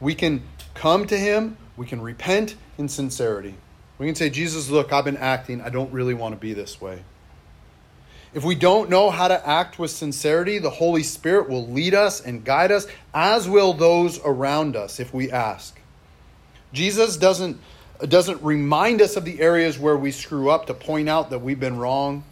we 0.00 0.14
can 0.14 0.42
come 0.74 1.06
to 1.06 1.16
Him, 1.16 1.56
we 1.76 1.86
can 1.86 2.00
repent 2.00 2.56
in 2.78 2.88
sincerity. 2.88 3.54
We 3.98 4.06
can 4.06 4.14
say, 4.14 4.30
Jesus, 4.30 4.70
look, 4.70 4.92
I've 4.92 5.04
been 5.04 5.16
acting. 5.16 5.60
I 5.60 5.68
don't 5.68 5.92
really 5.92 6.14
want 6.14 6.34
to 6.34 6.40
be 6.40 6.54
this 6.54 6.80
way. 6.80 7.02
If 8.32 8.44
we 8.44 8.54
don't 8.54 8.88
know 8.88 9.10
how 9.10 9.28
to 9.28 9.46
act 9.46 9.78
with 9.78 9.90
sincerity, 9.90 10.58
the 10.58 10.70
Holy 10.70 11.02
Spirit 11.02 11.48
will 11.48 11.66
lead 11.66 11.94
us 11.94 12.20
and 12.20 12.44
guide 12.44 12.70
us, 12.70 12.86
as 13.12 13.48
will 13.48 13.72
those 13.72 14.20
around 14.24 14.76
us 14.76 15.00
if 15.00 15.12
we 15.12 15.30
ask. 15.30 15.80
Jesus 16.72 17.16
doesn't 17.16 17.60
doesn't 18.08 18.42
remind 18.42 19.02
us 19.02 19.16
of 19.16 19.26
the 19.26 19.40
areas 19.42 19.78
where 19.78 19.96
we 19.96 20.10
screw 20.10 20.48
up 20.48 20.66
to 20.66 20.72
point 20.72 21.06
out 21.06 21.28
that 21.28 21.40
we've 21.40 21.60
been 21.60 21.76
wrong 21.76 22.24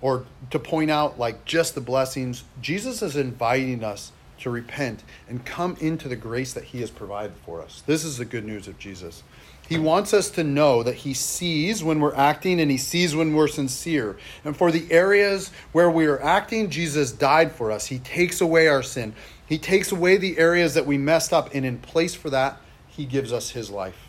or 0.00 0.24
to 0.50 0.60
point 0.60 0.92
out 0.92 1.18
like 1.18 1.44
just 1.44 1.74
the 1.74 1.80
blessings. 1.80 2.44
Jesus 2.60 3.02
is 3.02 3.16
inviting 3.16 3.82
us 3.82 4.12
to 4.40 4.50
repent 4.50 5.02
and 5.28 5.44
come 5.44 5.76
into 5.80 6.08
the 6.08 6.16
grace 6.16 6.52
that 6.52 6.64
he 6.64 6.80
has 6.80 6.90
provided 6.90 7.34
for 7.44 7.62
us. 7.62 7.82
This 7.86 8.04
is 8.04 8.18
the 8.18 8.24
good 8.24 8.44
news 8.44 8.68
of 8.68 8.78
Jesus. 8.78 9.22
He 9.68 9.78
wants 9.78 10.12
us 10.12 10.30
to 10.30 10.42
know 10.42 10.82
that 10.82 10.96
he 10.96 11.14
sees 11.14 11.84
when 11.84 12.00
we're 12.00 12.14
acting 12.14 12.60
and 12.60 12.70
he 12.70 12.76
sees 12.76 13.14
when 13.14 13.34
we're 13.34 13.46
sincere. 13.46 14.18
And 14.44 14.56
for 14.56 14.72
the 14.72 14.90
areas 14.90 15.52
where 15.70 15.90
we 15.90 16.06
are 16.06 16.20
acting, 16.20 16.70
Jesus 16.70 17.12
died 17.12 17.52
for 17.52 17.70
us. 17.70 17.86
He 17.86 18.00
takes 18.00 18.40
away 18.40 18.66
our 18.66 18.82
sin. 18.82 19.14
He 19.46 19.58
takes 19.58 19.92
away 19.92 20.16
the 20.16 20.38
areas 20.38 20.74
that 20.74 20.86
we 20.86 20.98
messed 20.98 21.32
up 21.32 21.50
and 21.54 21.64
in 21.64 21.78
place 21.78 22.14
for 22.14 22.30
that, 22.30 22.58
he 22.88 23.04
gives 23.04 23.32
us 23.32 23.50
his 23.50 23.70
life. 23.70 24.08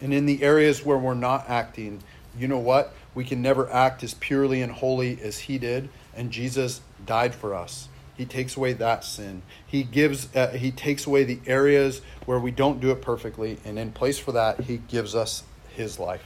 And 0.00 0.12
in 0.12 0.26
the 0.26 0.42
areas 0.42 0.84
where 0.84 0.98
we're 0.98 1.14
not 1.14 1.48
acting, 1.48 2.02
you 2.38 2.48
know 2.48 2.58
what? 2.58 2.92
We 3.14 3.24
can 3.24 3.40
never 3.40 3.70
act 3.72 4.04
as 4.04 4.12
purely 4.14 4.60
and 4.60 4.70
holy 4.70 5.18
as 5.22 5.38
He 5.38 5.56
did, 5.56 5.88
and 6.14 6.30
Jesus 6.30 6.82
died 7.06 7.34
for 7.34 7.54
us. 7.54 7.88
He 8.16 8.24
takes 8.24 8.56
away 8.56 8.72
that 8.74 9.04
sin. 9.04 9.42
He 9.66 9.82
gives 9.82 10.34
uh, 10.34 10.48
he 10.48 10.70
takes 10.70 11.06
away 11.06 11.24
the 11.24 11.38
areas 11.46 12.00
where 12.24 12.38
we 12.38 12.50
don't 12.50 12.80
do 12.80 12.90
it 12.90 13.02
perfectly 13.02 13.58
and 13.64 13.78
in 13.78 13.92
place 13.92 14.18
for 14.18 14.32
that 14.32 14.60
he 14.60 14.78
gives 14.78 15.14
us 15.14 15.42
his 15.74 15.98
life. 15.98 16.24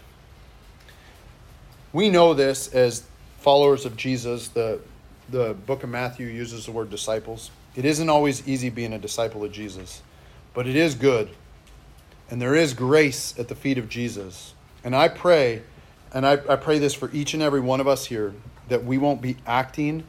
We 1.92 2.08
know 2.08 2.32
this 2.32 2.68
as 2.72 3.02
followers 3.38 3.84
of 3.84 3.96
Jesus. 3.96 4.48
The 4.48 4.80
the 5.28 5.54
book 5.66 5.82
of 5.82 5.90
Matthew 5.90 6.26
uses 6.26 6.66
the 6.66 6.72
word 6.72 6.90
disciples. 6.90 7.50
It 7.74 7.84
isn't 7.84 8.08
always 8.08 8.46
easy 8.48 8.68
being 8.68 8.92
a 8.92 8.98
disciple 8.98 9.44
of 9.44 9.52
Jesus, 9.52 10.02
but 10.54 10.66
it 10.66 10.76
is 10.76 10.94
good. 10.94 11.30
And 12.30 12.40
there 12.40 12.54
is 12.54 12.74
grace 12.74 13.34
at 13.38 13.48
the 13.48 13.54
feet 13.54 13.78
of 13.78 13.88
Jesus. 13.88 14.54
And 14.84 14.94
I 14.94 15.08
pray, 15.08 15.62
and 16.12 16.26
I, 16.26 16.32
I 16.48 16.56
pray 16.56 16.78
this 16.78 16.94
for 16.94 17.10
each 17.12 17.34
and 17.34 17.42
every 17.42 17.60
one 17.60 17.80
of 17.80 17.88
us 17.88 18.06
here, 18.06 18.34
that 18.68 18.84
we 18.84 18.98
won't 18.98 19.20
be 19.20 19.36
acting 19.46 20.04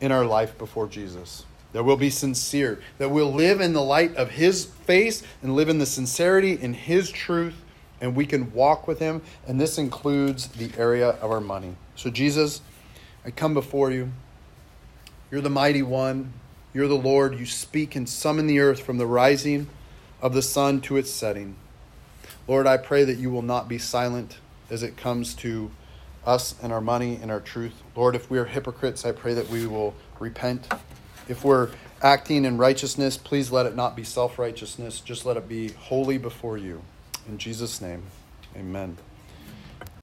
in 0.00 0.12
our 0.12 0.24
life 0.24 0.56
before 0.58 0.86
Jesus. 0.86 1.44
That 1.72 1.84
we'll 1.84 1.96
be 1.96 2.10
sincere. 2.10 2.80
That 2.98 3.10
we'll 3.10 3.32
live 3.32 3.60
in 3.60 3.72
the 3.72 3.82
light 3.82 4.16
of 4.16 4.30
His 4.30 4.64
face 4.64 5.22
and 5.42 5.54
live 5.54 5.68
in 5.68 5.78
the 5.78 5.86
sincerity 5.86 6.52
in 6.60 6.74
His 6.74 7.10
truth, 7.10 7.54
and 8.00 8.16
we 8.16 8.26
can 8.26 8.52
walk 8.52 8.88
with 8.88 8.98
Him. 8.98 9.22
And 9.46 9.60
this 9.60 9.78
includes 9.78 10.48
the 10.48 10.70
area 10.76 11.10
of 11.10 11.30
our 11.30 11.40
money. 11.40 11.76
So, 11.94 12.10
Jesus, 12.10 12.60
I 13.24 13.30
come 13.30 13.54
before 13.54 13.90
you. 13.90 14.10
You're 15.30 15.42
the 15.42 15.50
mighty 15.50 15.82
one. 15.82 16.32
You're 16.72 16.88
the 16.88 16.94
Lord. 16.94 17.38
You 17.38 17.46
speak 17.46 17.94
and 17.94 18.08
summon 18.08 18.46
the 18.46 18.60
earth 18.60 18.80
from 18.80 18.98
the 18.98 19.06
rising 19.06 19.68
of 20.22 20.34
the 20.34 20.42
sun 20.42 20.80
to 20.82 20.96
its 20.96 21.10
setting. 21.10 21.56
Lord, 22.48 22.66
I 22.66 22.78
pray 22.78 23.04
that 23.04 23.18
you 23.18 23.30
will 23.30 23.42
not 23.42 23.68
be 23.68 23.78
silent 23.78 24.38
as 24.70 24.82
it 24.82 24.96
comes 24.96 25.34
to 25.34 25.70
us 26.26 26.54
and 26.62 26.72
our 26.72 26.80
money 26.80 27.18
and 27.20 27.30
our 27.30 27.40
truth. 27.40 27.82
Lord, 27.96 28.14
if 28.14 28.30
we 28.30 28.38
are 28.38 28.44
hypocrites, 28.44 29.04
I 29.04 29.12
pray 29.12 29.34
that 29.34 29.48
we 29.48 29.66
will 29.66 29.94
repent. 30.18 30.68
If 31.28 31.44
we're 31.44 31.70
acting 32.02 32.44
in 32.44 32.58
righteousness, 32.58 33.16
please 33.16 33.50
let 33.50 33.66
it 33.66 33.76
not 33.76 33.96
be 33.96 34.04
self 34.04 34.38
righteousness. 34.38 35.00
Just 35.00 35.24
let 35.26 35.36
it 35.36 35.48
be 35.48 35.72
holy 35.72 36.18
before 36.18 36.58
you. 36.58 36.82
In 37.28 37.38
Jesus' 37.38 37.80
name, 37.80 38.02
amen. 38.56 38.96